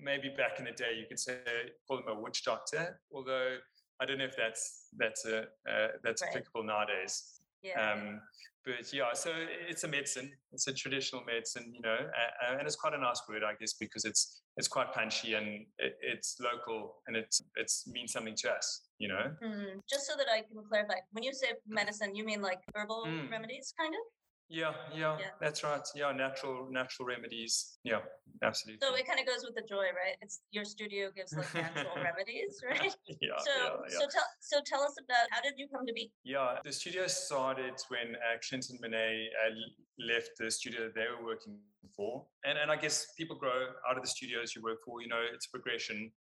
maybe 0.00 0.30
back 0.30 0.58
in 0.58 0.64
the 0.64 0.72
day 0.72 0.92
you 0.98 1.04
could 1.06 1.18
say 1.18 1.38
call 1.86 1.98
them 1.98 2.08
a 2.08 2.18
witch 2.18 2.44
doctor. 2.44 2.98
Although 3.12 3.58
I 4.00 4.06
don't 4.06 4.18
know 4.18 4.24
if 4.24 4.36
that's 4.36 4.88
that's 4.96 5.26
a 5.26 5.42
uh, 5.68 5.88
that's 6.02 6.22
Right. 6.22 6.30
applicable 6.30 6.64
nowadays. 6.64 7.40
Yeah. 7.62 7.92
Um, 7.92 8.20
but 8.64 8.92
yeah, 8.92 9.12
so 9.14 9.32
it's 9.68 9.82
a 9.84 9.88
medicine. 9.88 10.30
It's 10.52 10.66
a 10.68 10.72
traditional 10.72 11.22
medicine, 11.24 11.72
you 11.74 11.80
know, 11.80 11.96
uh, 11.96 12.56
and 12.58 12.66
it's 12.66 12.76
quite 12.76 12.94
a 12.94 12.98
nice 12.98 13.20
word, 13.28 13.42
I 13.42 13.54
guess, 13.58 13.72
because 13.74 14.04
it's 14.04 14.42
it's 14.56 14.68
quite 14.68 14.92
punchy 14.92 15.34
and 15.34 15.66
it, 15.78 15.96
it's 16.00 16.36
local 16.40 17.02
and 17.06 17.16
it's 17.16 17.42
it's 17.56 17.84
means 17.88 18.12
something 18.12 18.36
to 18.36 18.50
us, 18.52 18.88
you 18.98 19.08
know. 19.08 19.32
Hmm, 19.42 19.78
Just 19.90 20.06
so 20.06 20.14
that 20.16 20.26
I 20.28 20.42
can 20.42 20.62
clarify, 20.68 20.94
when 21.10 21.24
you 21.24 21.32
say 21.32 21.48
medicine, 21.66 22.14
you 22.14 22.24
mean 22.24 22.40
like 22.42 22.60
herbal 22.74 23.06
Mm. 23.06 23.30
remedies, 23.30 23.74
kind 23.78 23.92
of? 23.94 24.00
Yeah, 24.48 24.74
yeah, 24.94 25.18
Yeah. 25.18 25.26
that's 25.40 25.64
right. 25.64 25.80
Yeah, 25.94 26.12
natural 26.12 26.68
natural 26.70 27.06
remedies. 27.08 27.78
Yeah, 27.84 28.00
absolutely. 28.42 28.86
So 28.86 28.94
it 28.94 29.06
kind 29.06 29.18
of 29.18 29.26
goes 29.26 29.44
with 29.44 29.54
the 29.54 29.66
joy, 29.68 29.86
right? 29.96 30.16
It's 30.20 30.42
your 30.50 30.64
studio 30.64 31.10
gives 31.14 31.32
like 31.32 31.54
natural 31.54 31.94
remedies, 32.08 32.60
right? 32.68 32.94
yeah, 33.20 33.38
So 33.38 33.50
yeah, 33.56 33.70
yeah. 33.88 33.98
so 33.98 34.06
tell 34.12 34.28
so 34.40 34.60
tell 34.66 34.82
us 34.82 34.94
about 35.02 35.26
how 35.30 35.40
did 35.40 35.54
you 35.56 35.68
come 35.68 35.86
to 35.86 35.92
be? 35.92 36.12
Yeah, 36.24 36.58
the 36.64 36.72
studio 36.72 37.06
started 37.06 37.74
when 37.88 38.16
uh, 38.16 38.36
Clinton 38.46 38.78
Monet 38.82 39.28
uh, 39.46 39.54
left 39.98 40.30
the 40.38 40.50
studio 40.50 40.84
that 40.84 40.94
they 40.94 41.06
were 41.08 41.24
working 41.24 41.58
for. 41.96 42.26
And, 42.44 42.58
and 42.58 42.70
I 42.70 42.76
guess 42.76 43.06
people 43.18 43.36
grow 43.36 43.68
out 43.88 43.96
of 43.96 44.02
the 44.02 44.08
studios 44.08 44.54
you 44.54 44.62
work 44.62 44.78
for, 44.84 45.00
you 45.02 45.08
know, 45.08 45.22
it's 45.34 45.46
progression. 45.46 46.12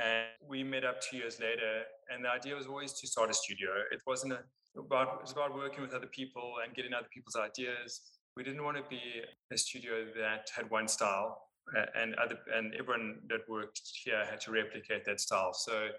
And 0.00 0.28
we 0.48 0.62
met 0.62 0.84
up 0.84 1.00
two 1.02 1.16
years 1.18 1.40
later, 1.40 1.82
and 2.10 2.24
the 2.24 2.30
idea 2.30 2.54
was 2.54 2.66
always 2.66 2.92
to 3.00 3.06
start 3.06 3.28
a 3.30 3.34
studio. 3.34 3.68
It 3.90 4.00
wasn't 4.06 4.32
a, 4.32 4.38
about, 4.76 5.14
it 5.16 5.22
was 5.22 5.32
about 5.32 5.54
working 5.54 5.82
with 5.82 5.92
other 5.92 6.06
people 6.06 6.54
and 6.64 6.74
getting 6.74 6.92
other 6.92 7.08
people's 7.12 7.36
ideas. 7.36 8.00
We 8.36 8.44
didn't 8.44 8.64
want 8.64 8.76
to 8.76 8.84
be 8.88 9.00
a 9.52 9.58
studio 9.58 10.06
that 10.18 10.48
had 10.54 10.70
one 10.70 10.88
style. 10.88 11.42
And 11.94 12.16
other 12.16 12.36
and 12.52 12.74
everyone 12.74 13.20
that 13.28 13.40
worked 13.48 13.80
here 14.02 14.24
had 14.28 14.40
to 14.40 14.50
replicate 14.50 15.04
that 15.04 15.20
style. 15.20 15.52
So 15.52 15.90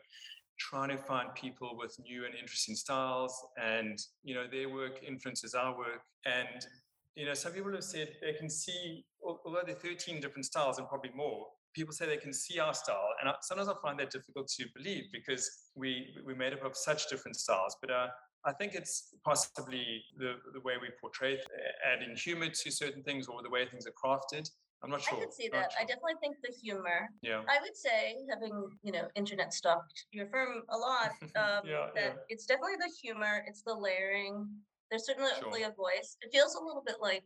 trying 0.62 0.90
to 0.90 0.98
find 0.98 1.34
people 1.34 1.76
with 1.78 1.96
new 2.00 2.26
and 2.26 2.36
interesting 2.36 2.76
styles 2.76 3.34
and 3.62 3.98
you 4.24 4.36
know 4.36 4.46
their 4.52 4.70
work 4.70 5.04
influences 5.06 5.54
our 5.54 5.76
work 5.78 6.02
and 6.26 6.68
you 7.16 7.26
know 7.26 7.34
some 7.34 7.52
people 7.52 7.72
have 7.72 7.84
said 7.84 8.10
they 8.22 8.34
can 8.34 8.50
see 8.50 9.04
al- 9.26 9.42
although 9.46 9.62
there 9.66 9.76
are 9.76 9.80
13 9.80 10.22
different 10.22 10.46
styles 10.46 10.78
and 10.78 10.88
probably 10.88 11.12
more 11.16 11.48
people 11.74 11.94
say 11.94 12.06
they 12.06 12.18
can 12.18 12.34
see 12.34 12.60
our 12.60 12.74
style 12.74 13.10
and 13.22 13.34
sometimes 13.42 13.70
i 13.70 13.74
find 13.82 14.00
that 14.00 14.12
difficult 14.12 14.48
to 14.48 14.66
believe 14.76 15.06
because 15.12 15.50
we 15.76 16.08
we 16.26 16.36
made 16.36 16.54
up 16.54 16.64
of 16.64 16.76
such 16.76 17.10
different 17.10 17.36
styles 17.36 17.76
but 17.82 17.90
uh, 17.90 18.08
I 18.46 18.54
think 18.54 18.74
it's 18.74 19.14
possibly 19.24 20.04
the, 20.18 20.36
the 20.54 20.62
way 20.62 20.74
we 20.82 20.90
portray, 21.00 21.34
it, 21.34 21.46
adding 21.86 22.16
humor 22.16 22.50
to 22.50 22.72
certain 22.72 23.04
things 23.04 23.28
or 23.28 23.44
the 23.44 23.50
way 23.50 23.66
things 23.70 23.86
are 23.86 23.92
crafted. 23.94 24.50
I'm 24.84 24.90
not 24.90 25.02
sure. 25.02 25.20
I 25.20 25.22
could 25.22 25.34
see 25.34 25.48
not 25.54 25.70
that. 25.70 25.74
I 25.80 25.82
definitely 25.86 26.16
think 26.22 26.38
the 26.42 26.52
humor. 26.60 27.10
Yeah. 27.22 27.44
I 27.48 27.60
would 27.62 27.78
say, 27.78 28.16
having 28.34 28.68
you 28.82 28.92
know, 28.92 29.08
internet 29.16 29.54
stalked 29.54 30.06
your 30.12 30.26
firm 30.28 30.64
a 30.70 30.78
lot, 30.78 31.12
um, 31.36 31.70
Yeah, 31.70 31.88
that 31.94 32.04
yeah. 32.04 32.14
it's 32.30 32.46
definitely 32.48 32.78
the 32.80 32.92
humor. 33.02 33.44
It's 33.48 33.62
the 33.62 33.76
layering. 33.76 34.48
There's 34.90 35.06
certainly 35.06 35.30
Sure. 35.40 35.70
a 35.70 35.74
voice. 35.76 36.18
It 36.22 36.32
feels 36.34 36.56
a 36.56 36.64
little 36.64 36.82
bit 36.86 36.96
like 37.00 37.24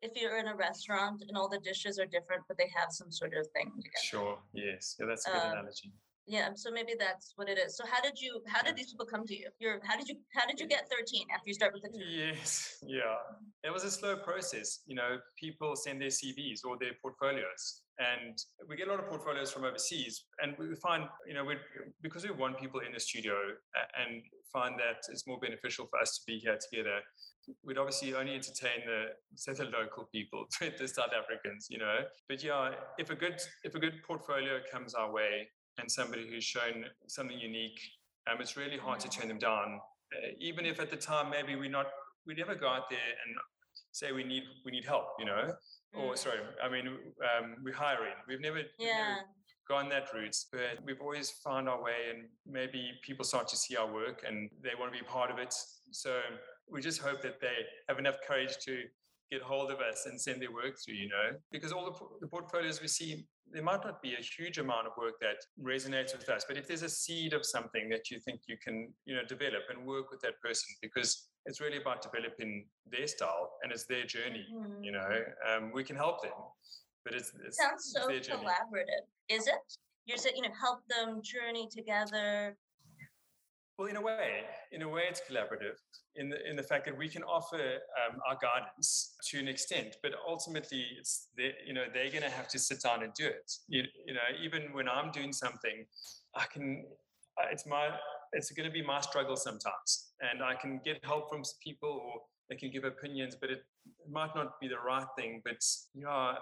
if 0.00 0.12
you're 0.20 0.38
in 0.38 0.48
a 0.48 0.56
restaurant 0.56 1.22
and 1.28 1.36
all 1.36 1.48
the 1.48 1.60
dishes 1.60 1.98
are 1.98 2.06
different, 2.06 2.42
but 2.48 2.56
they 2.56 2.70
have 2.74 2.88
some 2.90 3.10
sort 3.12 3.34
of 3.34 3.46
thing 3.54 3.70
together. 3.76 4.02
Sure. 4.02 4.38
Yes. 4.54 4.96
Yeah, 4.98 5.06
that's 5.06 5.26
a 5.28 5.30
good 5.30 5.42
Um, 5.42 5.52
analogy. 5.52 5.92
Yeah, 6.26 6.50
so 6.54 6.70
maybe 6.70 6.92
that's 6.98 7.34
what 7.36 7.50
it 7.50 7.58
is. 7.58 7.76
So 7.76 7.84
how 7.84 8.00
did 8.00 8.18
you? 8.18 8.40
How 8.46 8.62
did 8.62 8.76
these 8.76 8.90
people 8.92 9.04
come 9.04 9.26
to 9.26 9.34
you? 9.36 9.48
You're 9.58 9.80
how 9.84 9.96
did 9.96 10.08
you? 10.08 10.16
How 10.32 10.46
did 10.46 10.58
you 10.58 10.66
get 10.66 10.88
13 10.90 11.26
after 11.34 11.48
you 11.48 11.54
start 11.54 11.74
with 11.74 11.82
the 11.82 11.90
two? 11.90 12.04
Yes, 12.04 12.78
yeah. 12.86 13.16
It 13.62 13.70
was 13.70 13.84
a 13.84 13.90
slow 13.90 14.16
process. 14.16 14.80
You 14.86 14.94
know, 14.94 15.18
people 15.38 15.76
send 15.76 16.00
their 16.00 16.08
CVs 16.08 16.64
or 16.64 16.78
their 16.80 16.92
portfolios, 17.02 17.82
and 17.98 18.38
we 18.66 18.76
get 18.76 18.88
a 18.88 18.90
lot 18.90 19.00
of 19.00 19.08
portfolios 19.08 19.52
from 19.52 19.64
overseas. 19.64 20.24
And 20.42 20.54
we 20.58 20.74
find, 20.76 21.04
you 21.28 21.34
know, 21.34 21.44
we 21.44 21.56
because 22.00 22.24
we 22.24 22.30
want 22.30 22.58
people 22.58 22.80
in 22.80 22.92
the 22.92 23.00
studio 23.00 23.34
and 24.00 24.22
find 24.50 24.78
that 24.78 25.04
it's 25.10 25.26
more 25.26 25.38
beneficial 25.38 25.86
for 25.90 26.00
us 26.00 26.16
to 26.18 26.22
be 26.26 26.38
here 26.38 26.56
together. 26.70 27.00
We'd 27.62 27.76
obviously 27.76 28.14
only 28.14 28.34
entertain 28.34 28.80
the 28.86 29.08
say 29.34 29.52
the 29.52 29.64
local 29.64 30.08
people, 30.10 30.46
the 30.60 30.88
South 30.88 31.12
Africans, 31.12 31.66
you 31.68 31.76
know. 31.76 31.98
But 32.30 32.42
yeah, 32.42 32.70
if 32.96 33.10
a 33.10 33.14
good 33.14 33.38
if 33.62 33.74
a 33.74 33.78
good 33.78 34.00
portfolio 34.06 34.60
comes 34.72 34.94
our 34.94 35.12
way 35.12 35.48
and 35.78 35.90
somebody 35.90 36.26
who's 36.28 36.44
shown 36.44 36.84
something 37.06 37.38
unique, 37.38 37.80
um, 38.30 38.40
it's 38.40 38.56
really 38.56 38.78
hard 38.78 39.00
to 39.00 39.08
turn 39.08 39.28
them 39.28 39.38
down 39.38 39.80
uh, 40.14 40.28
even 40.38 40.64
if 40.64 40.80
at 40.80 40.90
the 40.90 40.96
time 40.96 41.30
maybe 41.30 41.56
we 41.56 41.68
not 41.68 41.86
we 42.26 42.34
never 42.34 42.54
go 42.54 42.68
out 42.68 42.88
there 42.88 42.98
and 43.26 43.34
say 43.92 44.12
we 44.12 44.24
need 44.24 44.44
we 44.64 44.70
need 44.72 44.84
help 44.84 45.08
you 45.18 45.24
know 45.26 45.52
or 45.92 46.14
Mm. 46.14 46.18
sorry 46.18 46.38
i 46.62 46.68
mean 46.68 46.86
um, 46.88 47.56
we're 47.62 47.74
hiring 47.74 48.14
we've 48.28 48.40
never, 48.40 48.56
we've 48.78 48.88
never 48.96 49.10
Yeah. 49.10 49.20
gone 49.68 49.88
that 49.90 50.06
route 50.14 50.36
but 50.52 50.82
we've 50.86 51.00
always 51.00 51.30
found 51.30 51.68
our 51.68 51.82
way 51.82 52.00
and 52.10 52.28
maybe 52.46 52.92
people 53.02 53.24
start 53.24 53.46
to 53.48 53.56
see 53.56 53.76
our 53.76 53.90
work 53.92 54.24
and 54.26 54.50
they 54.62 54.74
want 54.78 54.92
to 54.92 54.98
be 54.98 55.04
part 55.04 55.30
of 55.30 55.38
it 55.38 55.54
so 55.90 56.20
we 56.68 56.80
just 56.80 57.00
hope 57.00 57.20
that 57.22 57.40
they 57.40 57.56
have 57.88 57.98
enough 57.98 58.16
courage 58.26 58.56
to 58.66 58.84
get 59.30 59.42
hold 59.42 59.70
of 59.70 59.78
us 59.80 60.06
and 60.06 60.20
send 60.20 60.40
their 60.40 60.52
work 60.52 60.76
through, 60.84 60.94
you 60.94 61.08
know, 61.08 61.36
because 61.50 61.72
all 61.72 61.84
the, 61.84 61.94
the 62.20 62.26
portfolios 62.26 62.80
we 62.80 62.88
see, 62.88 63.26
there 63.50 63.62
might 63.62 63.84
not 63.84 64.02
be 64.02 64.14
a 64.14 64.22
huge 64.22 64.58
amount 64.58 64.86
of 64.86 64.92
work 64.98 65.14
that 65.20 65.36
resonates 65.62 66.16
with 66.16 66.28
us, 66.28 66.44
but 66.46 66.56
if 66.56 66.66
there's 66.66 66.82
a 66.82 66.88
seed 66.88 67.32
of 67.32 67.44
something 67.44 67.88
that 67.88 68.10
you 68.10 68.18
think 68.20 68.40
you 68.46 68.56
can, 68.62 68.92
you 69.06 69.14
know, 69.14 69.24
develop 69.28 69.62
and 69.70 69.86
work 69.86 70.10
with 70.10 70.20
that 70.20 70.40
person, 70.42 70.68
because 70.82 71.28
it's 71.46 71.60
really 71.60 71.78
about 71.78 72.02
developing 72.02 72.66
their 72.90 73.06
style 73.06 73.50
and 73.62 73.72
it's 73.72 73.86
their 73.86 74.04
journey, 74.04 74.46
Mhm. 74.52 74.84
you 74.84 74.92
know, 74.92 75.24
um, 75.48 75.72
we 75.72 75.84
can 75.84 75.96
help 75.96 76.22
them, 76.22 76.32
but 77.04 77.14
it's, 77.14 77.32
it's 77.44 77.58
Sounds 77.58 77.92
so 77.92 78.08
collaborative. 78.08 79.04
Is 79.28 79.46
it? 79.46 79.54
You're 80.06 80.18
saying, 80.18 80.36
you 80.36 80.42
know, 80.42 80.54
help 80.60 80.80
them 80.88 81.22
journey 81.22 81.68
together. 81.70 82.56
Well, 83.76 83.88
in 83.88 83.96
a 83.96 84.00
way, 84.00 84.42
in 84.70 84.82
a 84.82 84.88
way, 84.88 85.02
it's 85.08 85.20
collaborative 85.28 85.78
in 86.14 86.28
the 86.28 86.36
in 86.48 86.54
the 86.54 86.62
fact 86.62 86.84
that 86.84 86.96
we 86.96 87.08
can 87.08 87.24
offer 87.24 87.56
um, 87.58 88.20
our 88.28 88.38
guidance 88.40 89.16
to 89.30 89.38
an 89.40 89.48
extent, 89.48 89.96
but 90.00 90.12
ultimately, 90.28 90.84
it's 90.96 91.28
they, 91.36 91.54
you 91.66 91.74
know 91.74 91.84
they're 91.92 92.10
going 92.10 92.22
to 92.22 92.30
have 92.30 92.46
to 92.48 92.58
sit 92.58 92.80
down 92.82 93.02
and 93.02 93.12
do 93.14 93.26
it. 93.26 93.50
You, 93.68 93.82
you 94.06 94.14
know, 94.14 94.20
even 94.40 94.72
when 94.74 94.88
I'm 94.88 95.10
doing 95.10 95.32
something, 95.32 95.84
I 96.36 96.44
can. 96.52 96.84
uh, 97.40 97.46
It's 97.50 97.66
my. 97.66 97.88
It's 98.32 98.50
going 98.52 98.68
to 98.68 98.72
be 98.72 98.82
my 98.82 99.00
struggle 99.00 99.36
sometimes, 99.36 100.12
and 100.20 100.42
I 100.42 100.54
can 100.54 100.80
get 100.84 101.04
help 101.04 101.28
from 101.28 101.42
people, 101.62 101.88
or 102.04 102.20
they 102.48 102.56
can 102.56 102.70
give 102.70 102.84
opinions, 102.84 103.36
but 103.40 103.50
it, 103.50 103.62
might 104.08 104.34
not 104.36 104.60
be 104.60 104.68
the 104.68 104.78
right 104.78 105.06
thing. 105.18 105.42
But 105.44 105.60
yeah, 105.94 106.34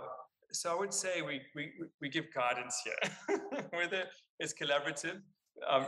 so 0.52 0.70
I 0.70 0.78
would 0.78 0.92
say 0.92 1.22
we 1.22 1.40
we 1.54 1.72
we- 1.80 1.88
we 2.02 2.08
give 2.10 2.26
guidance 2.34 2.76
here, 2.84 3.38
whether 3.72 4.04
it's 4.38 4.52
collaborative. 4.52 5.22
Um, 5.66 5.86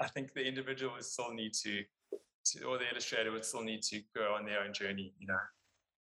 I 0.00 0.08
think 0.08 0.34
the 0.34 0.46
individual 0.46 0.92
would 0.94 1.04
still 1.04 1.32
need 1.32 1.52
to, 1.64 1.82
to, 2.46 2.64
or 2.64 2.78
the 2.78 2.88
illustrator 2.90 3.32
would 3.32 3.44
still 3.44 3.62
need 3.62 3.82
to 3.84 4.00
go 4.14 4.34
on 4.38 4.44
their 4.44 4.60
own 4.60 4.72
journey, 4.74 5.14
you 5.18 5.26
know. 5.26 5.38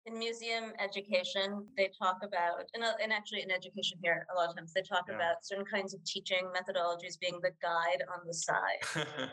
In 0.08 0.18
museum 0.18 0.74
education, 0.80 1.68
they 1.78 1.92
talk 2.02 2.18
about, 2.24 2.66
and, 2.74 2.84
uh, 2.84 2.94
and 3.04 3.14
actually 3.14 3.44
in 3.44 3.52
education 3.52 4.00
here, 4.02 4.26
a 4.34 4.36
lot 4.36 4.50
of 4.50 4.56
times 4.56 4.74
they 4.74 4.82
talk 4.82 5.06
Yeah. 5.08 5.14
about 5.16 5.46
certain 5.46 5.66
kinds 5.66 5.94
of 5.94 6.04
teaching 6.06 6.50
methodologies 6.58 7.20
being 7.20 7.38
the 7.44 7.52
guide 7.62 8.02
on 8.12 8.26
the 8.26 8.34
side. 8.34 8.82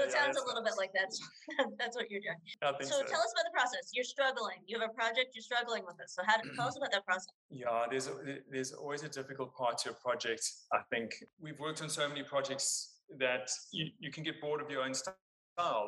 So 0.00 0.06
it 0.06 0.10
sounds 0.12 0.36
a 0.36 0.44
little 0.44 0.64
bit 0.64 0.72
like 0.78 0.90
that's 0.94 1.20
that's 1.78 1.94
what 1.96 2.10
you're 2.10 2.22
doing. 2.22 2.40
So, 2.62 2.72
so. 2.82 3.02
tell 3.04 3.20
us 3.20 3.32
about 3.34 3.44
the 3.44 3.54
process. 3.54 3.90
You're 3.92 4.02
struggling. 4.04 4.56
You 4.66 4.80
have 4.80 4.88
a 4.90 4.92
project. 4.94 5.28
You're 5.34 5.42
struggling 5.42 5.84
with 5.86 5.96
it. 6.00 6.08
So 6.10 6.22
how 6.26 6.38
do, 6.40 6.50
tell 6.56 6.66
us 6.66 6.76
about 6.76 6.90
that 6.92 7.04
process. 7.04 7.28
Yeah, 7.50 7.86
there's 7.90 8.08
a- 8.08 8.38
there's 8.50 8.72
always 8.72 9.02
a 9.04 9.08
difficult 9.08 9.54
part 9.54 9.78
to 9.82 9.90
a 9.90 9.94
project. 9.94 10.42
I 10.72 10.78
think 10.90 11.12
we've 11.38 11.58
worked 11.60 11.82
on 11.82 11.88
so 11.88 12.08
many 12.08 12.22
projects 12.24 12.89
that 13.18 13.50
you, 13.72 13.86
you 13.98 14.10
can 14.10 14.22
get 14.22 14.40
bored 14.40 14.60
of 14.60 14.70
your 14.70 14.82
own 14.82 14.94
style, 14.94 15.14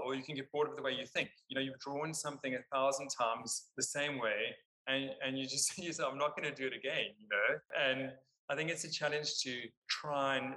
or 0.04 0.14
you 0.14 0.22
can 0.22 0.34
get 0.34 0.50
bored 0.52 0.68
of 0.68 0.76
the 0.76 0.82
way 0.82 0.92
you 0.92 1.06
think. 1.06 1.30
You 1.48 1.56
know, 1.56 1.60
you've 1.60 1.78
drawn 1.78 2.12
something 2.14 2.54
a 2.54 2.62
thousand 2.74 3.08
times 3.08 3.70
the 3.76 3.82
same 3.82 4.18
way, 4.18 4.54
and 4.88 5.10
and 5.24 5.38
you 5.38 5.46
just 5.46 5.66
say 5.74 6.04
I'm 6.04 6.18
not 6.18 6.36
going 6.36 6.48
to 6.48 6.54
do 6.54 6.66
it 6.66 6.74
again. 6.74 7.14
You 7.20 7.28
know, 7.30 7.58
and 7.80 8.12
I 8.50 8.56
think 8.56 8.70
it's 8.70 8.84
a 8.84 8.90
challenge 8.90 9.40
to 9.40 9.62
try 9.88 10.36
and 10.36 10.54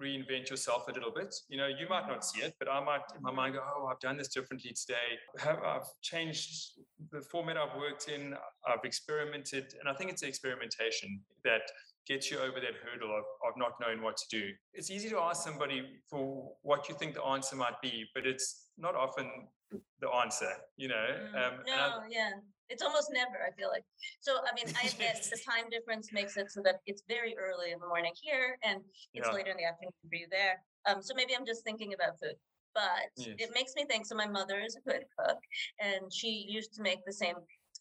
reinvent 0.00 0.50
yourself 0.50 0.88
a 0.88 0.92
little 0.92 1.10
bit. 1.10 1.34
You 1.48 1.56
know, 1.56 1.66
you 1.66 1.88
might 1.88 2.06
not 2.06 2.24
see 2.24 2.40
it, 2.40 2.54
but 2.58 2.68
I 2.68 2.82
might 2.82 3.00
in 3.16 3.22
my 3.22 3.32
mind 3.32 3.54
go, 3.54 3.60
oh, 3.76 3.86
I've 3.86 4.00
done 4.00 4.16
this 4.16 4.28
differently 4.28 4.72
today. 4.72 5.18
I've 5.64 5.88
changed 6.02 6.78
the 7.10 7.20
format 7.20 7.56
I've 7.56 7.76
worked 7.76 8.08
in. 8.08 8.34
I've 8.66 8.84
experimented, 8.84 9.74
and 9.80 9.88
I 9.88 9.94
think 9.94 10.10
it's 10.10 10.22
experimentation 10.22 11.20
that 11.44 11.62
gets 12.08 12.30
you 12.30 12.38
over 12.38 12.58
that 12.58 12.74
hurdle 12.82 13.10
of, 13.14 13.24
of 13.46 13.52
not 13.56 13.72
knowing 13.80 14.02
what 14.02 14.16
to 14.16 14.24
do. 14.30 14.48
It's 14.72 14.90
easy 14.90 15.10
to 15.10 15.18
ask 15.18 15.44
somebody 15.44 15.84
for 16.08 16.52
what 16.62 16.88
you 16.88 16.94
think 16.94 17.14
the 17.14 17.22
answer 17.22 17.54
might 17.54 17.80
be, 17.82 18.06
but 18.14 18.26
it's 18.26 18.70
not 18.78 18.94
often 18.96 19.30
the 20.00 20.08
answer, 20.08 20.50
you 20.76 20.88
know. 20.88 21.06
Mm, 21.34 21.36
Um, 21.36 21.52
no, 21.66 22.00
yeah. 22.08 22.30
It's 22.70 22.82
almost 22.82 23.10
never, 23.12 23.38
I 23.46 23.50
feel 23.56 23.68
like. 23.68 23.84
So, 24.20 24.38
I 24.44 24.52
mean, 24.54 24.74
I 24.82 24.88
admit 24.88 25.16
the 25.30 25.38
time 25.46 25.68
difference 25.70 26.10
makes 26.12 26.36
it 26.36 26.50
so 26.50 26.60
that 26.64 26.80
it's 26.86 27.02
very 27.08 27.36
early 27.36 27.72
in 27.72 27.78
the 27.78 27.86
morning 27.86 28.12
here 28.20 28.58
and 28.62 28.80
it's 29.14 29.28
Yeah. 29.28 29.34
later 29.34 29.50
in 29.50 29.56
the 29.58 29.64
afternoon 29.64 29.92
for 30.08 30.16
you 30.16 30.26
there. 30.30 30.62
Um, 30.86 31.02
so 31.02 31.14
maybe 31.14 31.36
I'm 31.36 31.46
just 31.46 31.62
thinking 31.64 31.92
about 31.94 32.18
food. 32.20 32.36
But 32.74 33.12
Yes. 33.16 33.36
it 33.38 33.50
makes 33.54 33.74
me 33.74 33.84
think. 33.84 34.06
So 34.06 34.14
my 34.14 34.28
mother 34.28 34.60
is 34.60 34.76
a 34.76 34.80
good 34.88 35.04
cook, 35.18 35.38
and 35.80 36.12
she 36.12 36.46
used 36.48 36.74
to 36.74 36.82
make 36.82 37.04
the 37.04 37.12
same 37.12 37.34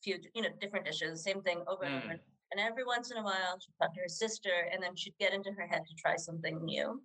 few, 0.03 0.17
you 0.33 0.41
know, 0.41 0.49
different 0.59 0.85
dishes, 0.85 1.23
same 1.23 1.41
thing 1.43 1.63
over 1.67 1.83
and 1.83 1.95
over. 1.95 2.19
And 2.51 2.59
every 2.61 2.83
once 2.85 3.11
in 3.11 3.17
a 3.17 3.23
while, 3.23 3.59
she'd 3.59 3.73
talk 3.81 3.93
to 3.93 4.01
her 4.01 4.07
sister, 4.07 4.51
and 4.71 4.81
then 4.81 4.95
she'd 4.95 5.13
get 5.19 5.33
into 5.33 5.51
her 5.51 5.67
head 5.67 5.81
to 5.87 5.95
try 5.95 6.15
something 6.15 6.63
new. 6.63 7.01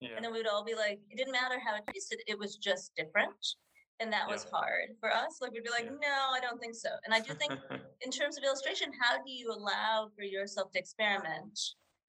yeah. 0.00 0.16
And 0.16 0.24
then 0.24 0.32
we'd 0.32 0.46
all 0.46 0.64
be 0.64 0.74
like, 0.74 0.98
it 1.10 1.16
didn't 1.16 1.32
matter 1.32 1.58
how 1.64 1.76
it 1.76 1.82
tasted, 1.92 2.18
it 2.26 2.38
was 2.38 2.56
just 2.56 2.92
different. 2.96 3.34
And 4.00 4.10
that 4.12 4.26
was 4.26 4.46
hard 4.50 4.96
for 4.98 5.10
us. 5.14 5.38
Like 5.42 5.52
we'd 5.52 5.62
be 5.62 5.70
like, 5.70 5.84
Yeah. 5.84 5.90
no, 6.08 6.16
I 6.34 6.40
don't 6.40 6.58
think 6.58 6.74
so. 6.74 6.88
And 7.04 7.12
I 7.12 7.20
do 7.20 7.34
think 7.34 7.52
in 8.00 8.10
terms 8.10 8.38
of 8.38 8.44
illustration, 8.44 8.88
how 8.98 9.16
do 9.22 9.30
you 9.30 9.52
allow 9.52 10.08
for 10.16 10.24
yourself 10.24 10.72
to 10.72 10.78
experiment, 10.78 11.60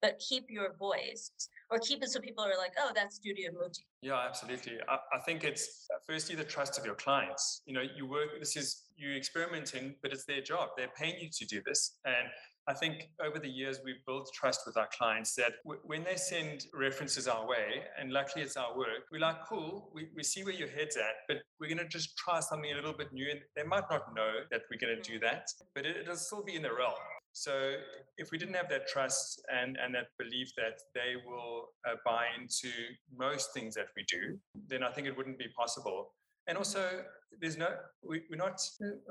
but 0.01 0.17
keep 0.19 0.45
your 0.49 0.73
voice 0.79 1.29
or 1.69 1.79
keep 1.79 2.01
it 2.01 2.09
so 2.09 2.21
people 2.21 2.45
are 2.45 2.57
like, 2.57 2.71
oh, 2.79 2.91
that's 2.95 3.17
Studio 3.17 3.51
Muti. 3.51 3.85
Yeah, 4.01 4.23
absolutely. 4.25 4.79
I, 4.87 4.97
I 5.13 5.19
think 5.19 5.43
it's 5.43 5.85
uh, 5.93 5.97
firstly 6.07 6.33
the 6.35 6.45
trust 6.45 6.79
of 6.79 6.85
your 6.85 6.95
clients. 6.95 7.61
You 7.65 7.73
know, 7.73 7.83
you 7.95 8.07
work, 8.07 8.39
this 8.39 8.55
is 8.55 8.83
you 8.95 9.13
experimenting, 9.15 9.95
but 10.01 10.13
it's 10.13 10.25
their 10.25 10.41
job. 10.41 10.69
They're 10.77 10.93
paying 10.97 11.19
you 11.19 11.29
to 11.31 11.45
do 11.45 11.61
this. 11.65 11.97
And 12.05 12.27
I 12.67 12.73
think 12.73 13.09
over 13.23 13.39
the 13.39 13.49
years, 13.49 13.79
we've 13.83 14.05
built 14.05 14.29
trust 14.33 14.61
with 14.65 14.77
our 14.77 14.87
clients 14.97 15.35
that 15.35 15.53
w- 15.65 15.81
when 15.83 16.03
they 16.03 16.15
send 16.15 16.65
references 16.73 17.27
our 17.27 17.47
way, 17.47 17.83
and 17.99 18.11
luckily 18.11 18.43
it's 18.43 18.55
our 18.55 18.77
work, 18.77 19.09
we're 19.11 19.19
like, 19.19 19.37
cool, 19.47 19.89
we, 19.93 20.09
we 20.15 20.23
see 20.23 20.43
where 20.43 20.53
your 20.53 20.69
head's 20.69 20.95
at, 20.95 21.15
but 21.27 21.37
we're 21.59 21.67
going 21.67 21.79
to 21.79 21.87
just 21.87 22.15
try 22.17 22.39
something 22.39 22.71
a 22.71 22.75
little 22.75 22.93
bit 22.93 23.11
new. 23.11 23.29
And 23.31 23.39
they 23.55 23.63
might 23.63 23.85
not 23.89 24.13
know 24.15 24.31
that 24.51 24.61
we're 24.69 24.79
going 24.79 25.01
to 25.01 25.11
do 25.11 25.19
that, 25.19 25.47
but 25.73 25.85
it, 25.85 25.97
it'll 25.97 26.15
still 26.15 26.43
be 26.43 26.55
in 26.55 26.61
the 26.61 26.73
realm. 26.73 26.93
So 27.33 27.75
if 28.17 28.29
we 28.31 28.37
didn't 28.37 28.55
have 28.55 28.69
that 28.69 28.87
trust 28.87 29.41
and, 29.51 29.77
and 29.77 29.95
that 29.95 30.07
belief 30.19 30.49
that 30.57 30.79
they 30.93 31.15
will 31.25 31.69
uh, 31.87 31.95
buy 32.05 32.25
into 32.39 32.69
most 33.17 33.53
things 33.53 33.73
that 33.75 33.87
we 33.95 34.03
do, 34.03 34.37
then 34.67 34.83
I 34.83 34.91
think 34.91 35.07
it 35.07 35.15
wouldn't 35.15 35.39
be 35.39 35.47
possible. 35.57 36.13
And 36.47 36.57
also, 36.57 37.03
there's 37.39 37.57
no, 37.57 37.69
we, 38.03 38.23
we're 38.29 38.35
not, 38.35 38.61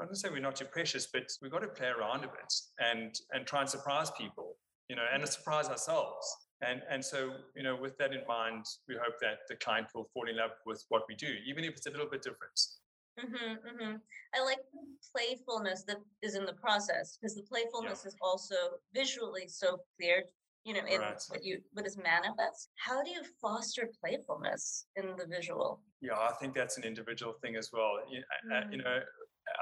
I 0.01 0.05
don't 0.05 0.15
say 0.15 0.29
we're 0.31 0.41
not 0.41 0.57
too 0.57 0.65
precious, 0.67 1.09
but 1.13 1.25
we've 1.41 1.51
got 1.51 1.61
to 1.63 1.69
play 1.69 1.89
around 1.89 2.25
a 2.25 2.29
bit 2.29 2.53
and, 2.79 3.15
and 3.33 3.47
try 3.47 3.61
and 3.61 3.71
surprise 3.71 4.11
people, 4.11 4.57
you 4.89 4.97
know, 4.97 5.05
and 5.13 5.27
surprise 5.29 5.69
ourselves. 5.69 6.27
And, 6.63 6.83
and 6.91 7.03
so, 7.03 7.33
you 7.57 7.63
know, 7.63 7.77
with 7.77 7.97
that 7.99 8.13
in 8.13 8.21
mind, 8.29 8.65
we 8.89 8.95
hope 8.97 9.15
that 9.23 9.39
the 9.49 9.57
client 9.57 9.87
will 9.95 10.07
fall 10.13 10.29
in 10.29 10.37
love 10.37 10.51
with 10.67 10.85
what 10.91 11.03
we 11.09 11.15
do, 11.15 11.33
even 11.47 11.65
if 11.65 11.71
it's 11.77 11.87
a 11.87 11.91
little 11.91 12.11
bit 12.11 12.23
different. 12.23 12.61
hmm 13.19 13.55
hmm 13.65 13.97
I 14.35 14.45
like 14.45 14.59
the 14.73 14.81
playfulness 15.13 15.85
that 15.85 15.97
is 16.23 16.35
in 16.37 16.45
the 16.45 16.53
process 16.53 17.17
because 17.17 17.35
the 17.35 17.43
playfulness 17.43 18.05
is 18.05 18.15
also 18.23 18.55
visually 18.95 19.49
so 19.49 19.81
clear, 19.97 20.25
you 20.65 20.75
know, 20.75 20.87
in 20.87 21.01
Right. 21.01 21.21
what 21.29 21.43
you 21.43 21.61
what 21.73 21.87
is 21.87 21.97
manifest. 21.97 22.69
How 22.77 23.03
do 23.03 23.11
you 23.11 23.23
foster 23.41 23.89
playfulness 24.01 24.87
in 24.97 25.17
the 25.17 25.27
visual? 25.27 25.83
Yeah, 26.01 26.15
I 26.19 26.33
think 26.41 26.55
that's 26.55 26.79
an 26.79 26.85
individual 26.85 27.35
thing 27.43 27.57
as 27.57 27.71
well. 27.73 27.99
You, 28.09 28.23
uh, 28.51 28.55
uh, 28.55 28.65
you 28.71 28.79
Mm. 28.79 28.85
know, 28.85 29.03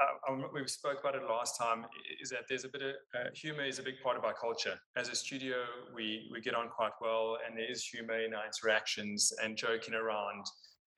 uh, 0.00 0.32
um, 0.32 0.50
we 0.52 0.66
spoke 0.68 1.00
about 1.00 1.14
it 1.14 1.22
last 1.24 1.58
time. 1.58 1.86
Is 2.20 2.30
that 2.30 2.44
there's 2.48 2.64
a 2.64 2.68
bit 2.68 2.82
of 2.82 2.94
uh, 3.14 3.30
humor 3.34 3.64
is 3.64 3.78
a 3.78 3.82
big 3.82 4.00
part 4.02 4.16
of 4.16 4.24
our 4.24 4.34
culture. 4.34 4.78
As 4.96 5.08
a 5.08 5.16
studio, 5.16 5.64
we 5.94 6.28
we 6.32 6.40
get 6.40 6.54
on 6.54 6.68
quite 6.68 6.92
well, 7.00 7.38
and 7.44 7.56
there 7.58 7.70
is 7.70 7.84
humor 7.84 8.20
in 8.20 8.34
our 8.34 8.44
interactions 8.46 9.32
and 9.42 9.56
joking 9.56 9.94
around. 9.94 10.44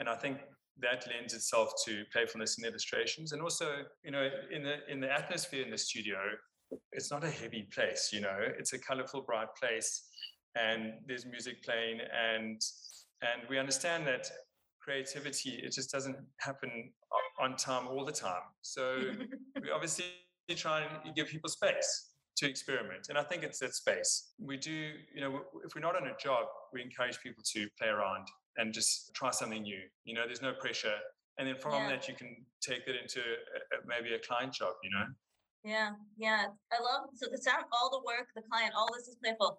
And 0.00 0.08
I 0.08 0.16
think 0.16 0.40
that 0.78 1.06
lends 1.08 1.34
itself 1.34 1.72
to 1.86 2.04
playfulness 2.12 2.58
in 2.58 2.64
illustrations, 2.64 3.32
and 3.32 3.40
also, 3.42 3.84
you 4.02 4.10
know, 4.10 4.28
in 4.50 4.62
the 4.62 4.76
in 4.90 5.00
the 5.00 5.10
atmosphere 5.10 5.62
in 5.64 5.70
the 5.70 5.78
studio, 5.78 6.18
it's 6.92 7.10
not 7.10 7.22
a 7.24 7.30
heavy 7.30 7.62
place. 7.72 8.10
You 8.12 8.20
know, 8.22 8.38
it's 8.58 8.72
a 8.72 8.78
colorful, 8.78 9.22
bright 9.22 9.48
place, 9.60 10.08
and 10.54 10.94
there's 11.06 11.24
music 11.24 11.62
playing, 11.62 12.00
and 12.00 12.60
and 13.22 13.48
we 13.48 13.58
understand 13.58 14.06
that 14.06 14.30
creativity 14.90 15.50
it 15.64 15.72
just 15.72 15.90
doesn't 15.92 16.16
happen 16.38 16.70
on 17.40 17.56
time 17.56 17.86
all 17.86 18.04
the 18.04 18.12
time 18.12 18.42
so 18.60 18.82
we 19.62 19.70
obviously 19.74 20.04
try 20.56 20.82
and 20.82 21.14
give 21.14 21.28
people 21.28 21.48
space 21.48 21.90
to 22.36 22.48
experiment 22.48 23.06
and 23.08 23.16
i 23.16 23.22
think 23.22 23.42
it's 23.44 23.60
that 23.60 23.72
space 23.74 24.32
we 24.48 24.56
do 24.56 24.72
you 25.14 25.20
know 25.20 25.42
if 25.64 25.70
we're 25.74 25.80
not 25.88 25.94
on 26.00 26.06
a 26.08 26.16
job 26.26 26.44
we 26.72 26.82
encourage 26.82 27.18
people 27.20 27.42
to 27.54 27.68
play 27.78 27.88
around 27.88 28.26
and 28.56 28.74
just 28.74 29.14
try 29.14 29.30
something 29.30 29.62
new 29.62 29.82
you 30.04 30.14
know 30.14 30.22
there's 30.26 30.42
no 30.42 30.52
pressure 30.64 30.98
and 31.38 31.46
then 31.46 31.56
from 31.62 31.72
Yeah. 31.74 31.88
that 31.90 32.08
you 32.08 32.14
can 32.14 32.30
take 32.68 32.84
that 32.86 32.96
into 33.00 33.20
a, 33.20 33.76
a- 33.76 33.82
maybe 33.86 34.12
a 34.14 34.18
client 34.28 34.52
job 34.52 34.74
you 34.82 34.90
know 34.96 35.06
Yeah, 35.74 35.90
yeah. 36.26 36.42
I 36.74 36.78
love 36.88 37.02
so 37.20 37.24
the 37.34 37.36
sound, 37.46 37.64
all 37.76 37.88
the 37.96 38.02
work, 38.10 38.26
the 38.34 38.44
client, 38.50 38.72
all 38.78 38.88
this 38.96 39.06
is 39.12 39.16
playful. 39.22 39.50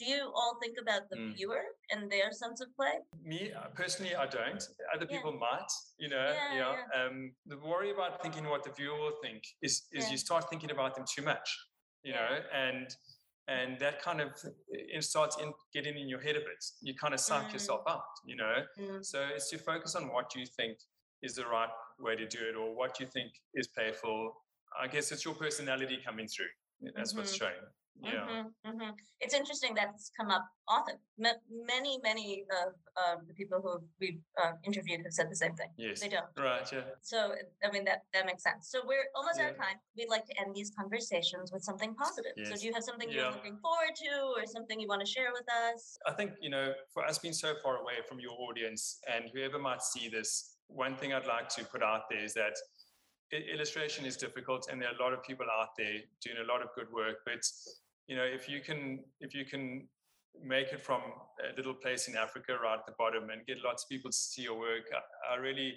Do 0.00 0.06
you 0.06 0.32
all 0.34 0.56
think 0.62 0.76
about 0.80 1.02
the 1.10 1.16
Mm. 1.16 1.34
viewer 1.36 1.62
and 1.90 2.10
their 2.10 2.32
sense 2.32 2.60
of 2.62 2.68
play? 2.74 2.94
me 3.32 3.52
uh, 3.52 3.68
personally 3.80 4.14
i 4.16 4.26
don't 4.38 4.62
other 4.94 5.06
Yeah. 5.08 5.14
people 5.16 5.32
might 5.48 5.70
you 6.02 6.08
know 6.14 6.28
Yeah, 6.32 6.54
yeah, 6.60 6.76
yeah. 6.94 6.98
um 7.00 7.16
the 7.52 7.58
worry 7.58 7.90
about 7.96 8.12
thinking 8.22 8.44
what 8.52 8.62
the 8.66 8.72
viewer 8.78 8.98
will 9.04 9.18
think 9.26 9.40
is 9.66 9.74
is 9.98 10.04
you 10.12 10.16
start 10.26 10.42
thinking 10.52 10.70
about 10.76 10.90
them 10.96 11.04
too 11.14 11.24
much 11.32 11.48
you 12.08 12.12
know 12.18 12.30
and 12.66 12.86
and 13.56 13.70
that 13.84 13.96
kind 14.06 14.20
of 14.26 14.30
it 14.96 15.04
starts 15.12 15.34
in 15.42 15.48
getting 15.76 15.96
in 16.02 16.06
your 16.12 16.22
head 16.26 16.36
a 16.42 16.44
bit 16.50 16.62
you 16.86 16.92
kind 17.02 17.12
of 17.16 17.20
psych 17.28 17.48
Mm. 17.48 17.52
yourself 17.56 17.82
out 17.94 18.10
you 18.30 18.36
know 18.42 18.56
Mm. 18.78 19.00
so 19.10 19.16
it's 19.36 19.48
to 19.52 19.58
focus 19.70 19.92
on 20.00 20.04
what 20.14 20.26
you 20.36 20.44
think 20.58 20.74
is 21.26 21.32
the 21.40 21.46
right 21.56 21.74
way 22.06 22.14
to 22.22 22.26
do 22.36 22.40
it 22.50 22.54
or 22.60 22.66
what 22.80 22.92
you 23.00 23.06
think 23.16 23.30
is 23.60 23.66
playful 23.76 24.18
I 24.84 24.86
guess 24.94 25.06
it's 25.12 25.24
your 25.28 25.34
personality 25.34 25.96
coming 26.08 26.28
through. 26.34 26.52
That's 26.96 27.14
what's 27.14 27.32
Mm-hmm. 27.36 27.44
showing. 27.44 27.66
Yeah. 28.02 28.44
Mhm, 28.64 28.76
mhm. 28.80 28.92
It's 29.20 29.34
interesting 29.34 29.74
that's 29.74 30.10
come 30.18 30.30
up 30.30 30.46
often. 30.66 30.96
Ma- 31.18 31.34
many, 31.50 31.98
many 32.02 32.46
of 32.64 32.72
um, 32.96 33.26
the 33.28 33.34
people 33.34 33.60
who 33.60 33.78
we've 34.00 34.22
uh, 34.42 34.52
interviewed 34.64 35.02
have 35.04 35.12
said 35.12 35.30
the 35.30 35.36
same 35.36 35.54
thing. 35.54 35.68
Yes. 35.76 36.00
They 36.00 36.08
don't. 36.08 36.24
Right. 36.38 36.66
Yeah. 36.72 36.80
So, 37.02 37.34
I 37.62 37.70
mean, 37.70 37.84
that, 37.84 38.04
that 38.14 38.24
makes 38.24 38.42
sense. 38.42 38.70
So, 38.70 38.80
we're 38.86 39.04
almost 39.14 39.38
out 39.38 39.50
of 39.50 39.56
time. 39.58 39.76
We'd 39.98 40.08
like 40.08 40.24
to 40.26 40.40
end 40.40 40.54
these 40.54 40.72
conversations 40.78 41.52
with 41.52 41.62
something 41.62 41.94
positive. 41.94 42.32
Yes. 42.38 42.48
So, 42.48 42.56
do 42.56 42.66
you 42.68 42.72
have 42.72 42.84
something 42.84 43.10
Yeah. 43.10 43.16
you're 43.24 43.32
looking 43.32 43.58
forward 43.58 43.94
to 43.96 44.40
or 44.40 44.46
something 44.46 44.80
you 44.80 44.88
want 44.88 45.04
to 45.04 45.06
share 45.06 45.32
with 45.34 45.44
us? 45.68 45.98
I 46.06 46.12
think, 46.12 46.32
you 46.40 46.48
know, 46.48 46.72
for 46.94 47.04
us 47.04 47.18
being 47.18 47.34
so 47.34 47.52
far 47.62 47.76
away 47.82 47.96
from 48.08 48.18
your 48.18 48.32
audience 48.48 48.98
and 49.12 49.26
whoever 49.34 49.58
might 49.58 49.82
see 49.82 50.08
this, 50.08 50.56
one 50.68 50.96
thing 50.96 51.12
I'd 51.12 51.26
like 51.26 51.50
to 51.50 51.64
put 51.64 51.82
out 51.82 52.08
there 52.08 52.24
is 52.24 52.32
that 52.32 52.54
illustration 53.32 54.04
is 54.04 54.16
difficult 54.16 54.68
and 54.70 54.80
there 54.80 54.88
are 54.88 54.96
a 54.98 55.02
lot 55.02 55.12
of 55.12 55.22
people 55.22 55.46
out 55.46 55.76
there 55.76 55.98
doing 56.22 56.38
a 56.42 56.52
lot 56.52 56.62
of 56.62 56.68
good 56.74 56.92
work. 56.92 57.18
But, 57.24 57.42
you 58.06 58.16
know, 58.16 58.24
if 58.24 58.48
you 58.48 58.60
can, 58.60 59.00
if 59.20 59.34
you 59.34 59.44
can 59.44 59.86
make 60.42 60.68
it 60.72 60.80
from 60.80 61.00
a 61.42 61.56
little 61.56 61.74
place 61.74 62.08
in 62.08 62.16
Africa 62.16 62.56
right 62.62 62.78
at 62.78 62.86
the 62.86 62.94
bottom 62.98 63.30
and 63.30 63.46
get 63.46 63.58
lots 63.64 63.84
of 63.84 63.88
people 63.88 64.10
to 64.10 64.16
see 64.16 64.42
your 64.42 64.58
work, 64.58 64.90
I, 64.92 65.34
I 65.34 65.36
really 65.36 65.74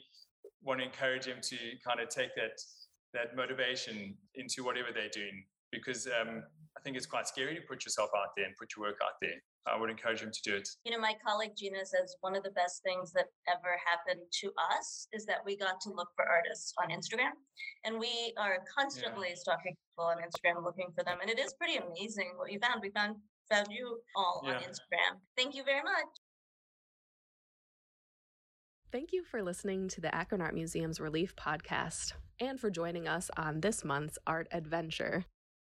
want 0.61 0.79
to 0.79 0.85
encourage 0.85 1.25
them 1.25 1.37
to 1.41 1.57
kind 1.85 1.99
of 1.99 2.09
take 2.09 2.35
that, 2.35 2.59
that 3.13 3.35
motivation 3.35 4.15
into 4.35 4.63
whatever 4.63 4.89
they're 4.93 5.09
doing 5.09 5.43
because 5.71 6.07
um, 6.07 6.43
I 6.77 6.81
think 6.81 6.97
it's 6.97 7.05
quite 7.05 7.27
scary 7.27 7.55
to 7.55 7.61
put 7.61 7.85
yourself 7.85 8.09
out 8.17 8.29
there 8.35 8.45
and 8.45 8.55
put 8.59 8.75
your 8.75 8.85
work 8.87 8.97
out 9.03 9.13
there. 9.21 9.37
I 9.67 9.79
would 9.79 9.89
encourage 9.89 10.21
them 10.21 10.31
to 10.31 10.41
do 10.43 10.55
it. 10.55 10.67
You 10.83 10.91
know, 10.91 10.99
my 10.99 11.13
colleague 11.25 11.53
Gina 11.55 11.85
says 11.85 12.15
one 12.21 12.35
of 12.35 12.43
the 12.43 12.51
best 12.51 12.81
things 12.83 13.13
that 13.13 13.27
ever 13.47 13.77
happened 13.85 14.25
to 14.41 14.51
us 14.77 15.07
is 15.13 15.25
that 15.27 15.37
we 15.45 15.55
got 15.55 15.79
to 15.81 15.89
look 15.89 16.09
for 16.15 16.25
artists 16.25 16.73
on 16.81 16.89
Instagram. 16.89 17.31
And 17.85 17.99
we 17.99 18.33
are 18.37 18.57
constantly 18.77 19.35
stalking 19.35 19.75
people 19.75 20.05
on 20.05 20.17
Instagram 20.17 20.63
looking 20.63 20.89
for 20.97 21.03
them. 21.03 21.19
And 21.21 21.29
it 21.29 21.39
is 21.39 21.53
pretty 21.53 21.77
amazing 21.77 22.33
what 22.35 22.51
you 22.51 22.59
found. 22.59 22.81
We 22.81 22.89
found 22.89 23.15
found 23.49 23.67
you 23.69 23.99
all 24.15 24.41
on 24.45 24.55
Instagram. 24.55 25.19
Thank 25.37 25.55
you 25.55 25.63
very 25.63 25.83
much. 25.83 26.07
Thank 28.91 29.11
you 29.11 29.23
for 29.23 29.41
listening 29.41 29.87
to 29.89 30.01
the 30.01 30.13
Akron 30.13 30.41
Art 30.41 30.53
Museum's 30.53 30.99
Relief 30.99 31.35
podcast 31.35 32.13
and 32.39 32.59
for 32.59 32.69
joining 32.69 33.07
us 33.07 33.31
on 33.35 33.61
this 33.61 33.83
month's 33.83 34.19
art 34.27 34.47
adventure. 34.51 35.25